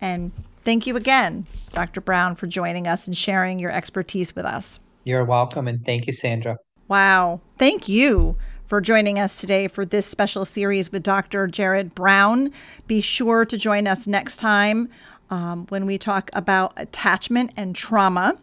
And 0.00 0.32
Thank 0.64 0.86
you 0.86 0.96
again, 0.96 1.46
Dr. 1.72 2.00
Brown, 2.00 2.36
for 2.36 2.46
joining 2.46 2.86
us 2.86 3.06
and 3.06 3.16
sharing 3.16 3.58
your 3.58 3.70
expertise 3.70 4.34
with 4.36 4.44
us. 4.44 4.78
You're 5.04 5.24
welcome, 5.24 5.66
and 5.66 5.84
thank 5.84 6.06
you, 6.06 6.12
Sandra. 6.12 6.56
Wow. 6.86 7.40
Thank 7.58 7.88
you 7.88 8.36
for 8.66 8.80
joining 8.80 9.18
us 9.18 9.40
today 9.40 9.66
for 9.66 9.84
this 9.84 10.06
special 10.06 10.44
series 10.44 10.92
with 10.92 11.02
Dr. 11.02 11.46
Jared 11.46 11.94
Brown. 11.94 12.52
Be 12.86 13.00
sure 13.00 13.44
to 13.44 13.58
join 13.58 13.86
us 13.86 14.06
next 14.06 14.36
time 14.36 14.88
um, 15.30 15.66
when 15.68 15.84
we 15.84 15.98
talk 15.98 16.30
about 16.32 16.72
attachment 16.76 17.52
and 17.56 17.74
trauma. 17.74 18.38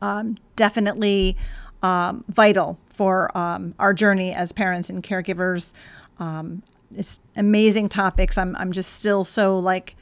Um, 0.00 0.38
definitely 0.56 1.36
um, 1.82 2.24
vital 2.28 2.78
for 2.86 3.36
um, 3.36 3.74
our 3.78 3.92
journey 3.92 4.32
as 4.32 4.52
parents 4.52 4.88
and 4.88 5.02
caregivers. 5.02 5.74
Um, 6.18 6.62
it's 6.94 7.18
amazing 7.36 7.88
topics. 7.88 8.38
I'm, 8.38 8.56
I'm 8.56 8.72
just 8.72 8.94
still 8.94 9.22
so 9.22 9.58
like 9.58 9.96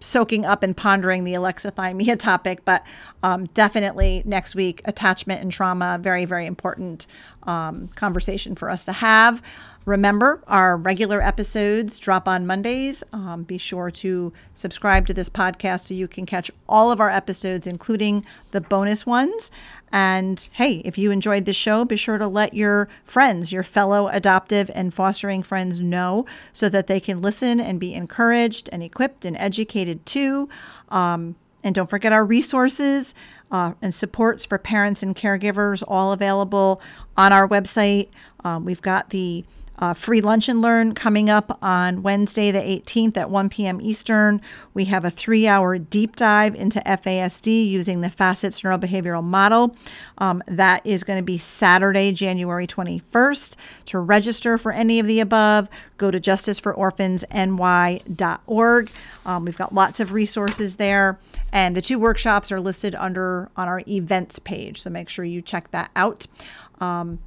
soaking 0.00 0.44
up 0.44 0.62
and 0.62 0.76
pondering 0.76 1.24
the 1.24 1.34
alexithymia 1.34 2.18
topic, 2.18 2.64
but 2.64 2.84
um, 3.22 3.46
definitely 3.46 4.22
next 4.24 4.54
week, 4.54 4.82
attachment 4.84 5.42
and 5.42 5.52
trauma, 5.52 5.98
very, 6.00 6.24
very 6.24 6.46
important 6.46 7.06
um, 7.44 7.88
conversation 7.88 8.54
for 8.54 8.70
us 8.70 8.84
to 8.84 8.92
have. 8.92 9.42
Remember, 9.86 10.42
our 10.46 10.76
regular 10.76 11.22
episodes 11.22 11.98
drop 11.98 12.28
on 12.28 12.46
Mondays. 12.46 13.02
Um, 13.14 13.44
be 13.44 13.56
sure 13.56 13.90
to 13.90 14.32
subscribe 14.52 15.06
to 15.06 15.14
this 15.14 15.30
podcast 15.30 15.86
so 15.86 15.94
you 15.94 16.06
can 16.06 16.26
catch 16.26 16.50
all 16.68 16.92
of 16.92 17.00
our 17.00 17.08
episodes, 17.08 17.66
including 17.66 18.26
the 18.50 18.60
bonus 18.60 19.06
ones. 19.06 19.50
And 19.92 20.48
hey, 20.52 20.82
if 20.84 20.96
you 20.96 21.10
enjoyed 21.10 21.44
the 21.44 21.52
show, 21.52 21.84
be 21.84 21.96
sure 21.96 22.18
to 22.18 22.28
let 22.28 22.54
your 22.54 22.88
friends, 23.04 23.52
your 23.52 23.62
fellow 23.62 24.08
adoptive 24.08 24.70
and 24.74 24.94
fostering 24.94 25.42
friends 25.42 25.80
know 25.80 26.26
so 26.52 26.68
that 26.68 26.86
they 26.86 27.00
can 27.00 27.20
listen 27.20 27.60
and 27.60 27.80
be 27.80 27.94
encouraged 27.94 28.68
and 28.72 28.82
equipped 28.82 29.24
and 29.24 29.36
educated 29.36 30.06
too. 30.06 30.48
Um, 30.90 31.36
and 31.64 31.74
don't 31.74 31.90
forget 31.90 32.12
our 32.12 32.24
resources 32.24 33.14
uh, 33.50 33.72
and 33.82 33.92
supports 33.92 34.44
for 34.44 34.58
parents 34.58 35.02
and 35.02 35.14
caregivers, 35.14 35.82
all 35.86 36.12
available 36.12 36.80
on 37.16 37.32
our 37.32 37.48
website. 37.48 38.08
Um, 38.44 38.64
we've 38.64 38.82
got 38.82 39.10
the 39.10 39.44
uh, 39.80 39.94
free 39.94 40.20
lunch 40.20 40.48
and 40.48 40.60
learn 40.60 40.92
coming 40.94 41.30
up 41.30 41.58
on 41.62 42.02
Wednesday, 42.02 42.50
the 42.50 42.60
18th 42.60 43.16
at 43.16 43.30
1 43.30 43.48
p.m. 43.48 43.80
Eastern. 43.80 44.42
We 44.74 44.84
have 44.86 45.06
a 45.06 45.10
three 45.10 45.46
hour 45.48 45.78
deep 45.78 46.16
dive 46.16 46.54
into 46.54 46.80
FASD 46.80 47.66
using 47.68 48.02
the 48.02 48.08
FASCETS 48.08 48.62
Neurobehavioral 48.62 49.24
Model. 49.24 49.74
Um, 50.18 50.42
that 50.46 50.84
is 50.84 51.02
going 51.02 51.16
to 51.18 51.22
be 51.22 51.38
Saturday, 51.38 52.12
January 52.12 52.66
21st. 52.66 53.56
To 53.86 53.98
register 53.98 54.58
for 54.58 54.72
any 54.72 54.98
of 54.98 55.06
the 55.06 55.20
above, 55.20 55.70
go 55.96 56.10
to 56.10 56.20
justicefororphans.ny.org. 56.20 58.90
Um, 59.26 59.44
we've 59.44 59.58
got 59.58 59.74
lots 59.74 60.00
of 60.00 60.12
resources 60.12 60.76
there, 60.76 61.18
and 61.52 61.74
the 61.74 61.82
two 61.82 61.98
workshops 61.98 62.52
are 62.52 62.60
listed 62.60 62.94
under 62.94 63.50
on 63.56 63.66
our 63.66 63.82
events 63.88 64.38
page. 64.38 64.82
So 64.82 64.90
make 64.90 65.08
sure 65.08 65.24
you 65.24 65.40
check 65.40 65.70
that 65.70 65.90
out. 65.96 66.26
Um, 66.80 67.20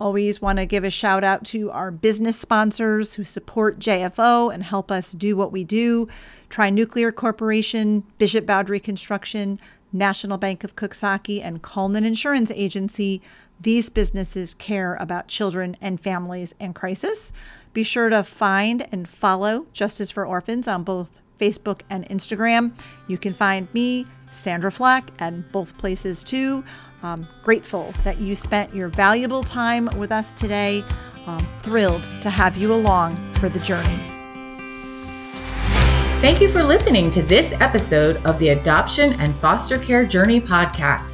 Always 0.00 0.40
want 0.40 0.58
to 0.58 0.66
give 0.66 0.84
a 0.84 0.90
shout 0.90 1.24
out 1.24 1.44
to 1.46 1.72
our 1.72 1.90
business 1.90 2.38
sponsors 2.38 3.14
who 3.14 3.24
support 3.24 3.80
JFO 3.80 4.52
and 4.52 4.62
help 4.62 4.92
us 4.92 5.10
do 5.10 5.36
what 5.36 5.50
we 5.50 5.64
do 5.64 6.08
Tri 6.48 6.70
Nuclear 6.70 7.10
Corporation, 7.10 8.04
Bishop 8.16 8.46
Boundary 8.46 8.78
Construction, 8.78 9.58
National 9.92 10.38
Bank 10.38 10.62
of 10.62 10.76
Coxsackie, 10.76 11.42
and 11.42 11.62
Coleman 11.62 12.04
Insurance 12.04 12.52
Agency. 12.52 13.20
These 13.60 13.88
businesses 13.88 14.54
care 14.54 14.94
about 15.00 15.26
children 15.26 15.76
and 15.80 16.00
families 16.00 16.54
in 16.60 16.74
crisis. 16.74 17.32
Be 17.72 17.82
sure 17.82 18.08
to 18.08 18.22
find 18.22 18.86
and 18.92 19.08
follow 19.08 19.66
Justice 19.72 20.12
for 20.12 20.24
Orphans 20.24 20.68
on 20.68 20.84
both 20.84 21.10
Facebook 21.40 21.80
and 21.90 22.08
Instagram. 22.08 22.72
You 23.08 23.18
can 23.18 23.32
find 23.32 23.72
me, 23.74 24.06
Sandra 24.30 24.70
Flack, 24.70 25.10
at 25.18 25.50
both 25.50 25.76
places 25.76 26.22
too. 26.22 26.62
I'm 27.02 27.28
grateful 27.44 27.94
that 28.02 28.18
you 28.18 28.34
spent 28.34 28.74
your 28.74 28.88
valuable 28.88 29.44
time 29.44 29.88
with 29.96 30.10
us 30.10 30.32
today. 30.32 30.82
I'm 31.28 31.46
thrilled 31.60 32.02
to 32.22 32.30
have 32.30 32.56
you 32.56 32.74
along 32.74 33.34
for 33.34 33.48
the 33.48 33.60
journey. 33.60 33.98
Thank 36.20 36.40
you 36.40 36.48
for 36.48 36.64
listening 36.64 37.12
to 37.12 37.22
this 37.22 37.60
episode 37.60 38.16
of 38.26 38.36
the 38.40 38.48
Adoption 38.48 39.12
and 39.20 39.32
Foster 39.36 39.78
Care 39.78 40.04
Journey 40.04 40.40
podcast, 40.40 41.12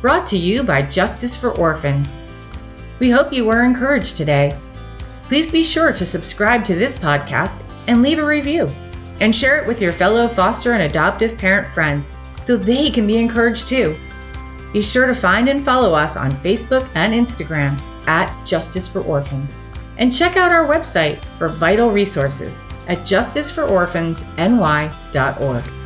brought 0.00 0.24
to 0.28 0.38
you 0.38 0.62
by 0.62 0.82
Justice 0.82 1.34
for 1.34 1.50
Orphans. 1.50 2.22
We 3.00 3.10
hope 3.10 3.32
you 3.32 3.44
were 3.44 3.64
encouraged 3.64 4.16
today. 4.16 4.56
Please 5.24 5.50
be 5.50 5.64
sure 5.64 5.92
to 5.92 6.06
subscribe 6.06 6.64
to 6.66 6.76
this 6.76 6.96
podcast 6.96 7.64
and 7.88 8.02
leave 8.02 8.20
a 8.20 8.24
review, 8.24 8.70
and 9.20 9.34
share 9.34 9.60
it 9.60 9.66
with 9.66 9.82
your 9.82 9.92
fellow 9.92 10.28
foster 10.28 10.74
and 10.74 10.82
adoptive 10.82 11.36
parent 11.36 11.66
friends 11.66 12.14
so 12.44 12.56
they 12.56 12.90
can 12.90 13.08
be 13.08 13.16
encouraged 13.16 13.68
too. 13.68 13.96
Be 14.74 14.82
sure 14.82 15.06
to 15.06 15.14
find 15.14 15.48
and 15.48 15.64
follow 15.64 15.94
us 15.94 16.16
on 16.16 16.32
Facebook 16.32 16.88
and 16.96 17.14
Instagram 17.14 17.78
at 18.08 18.44
Justice 18.44 18.88
for 18.88 19.02
Orphans. 19.02 19.62
And 19.98 20.12
check 20.12 20.36
out 20.36 20.50
our 20.50 20.66
website 20.66 21.24
for 21.38 21.46
vital 21.46 21.90
resources 21.90 22.64
at 22.88 22.98
justicefororphansny.org. 22.98 25.83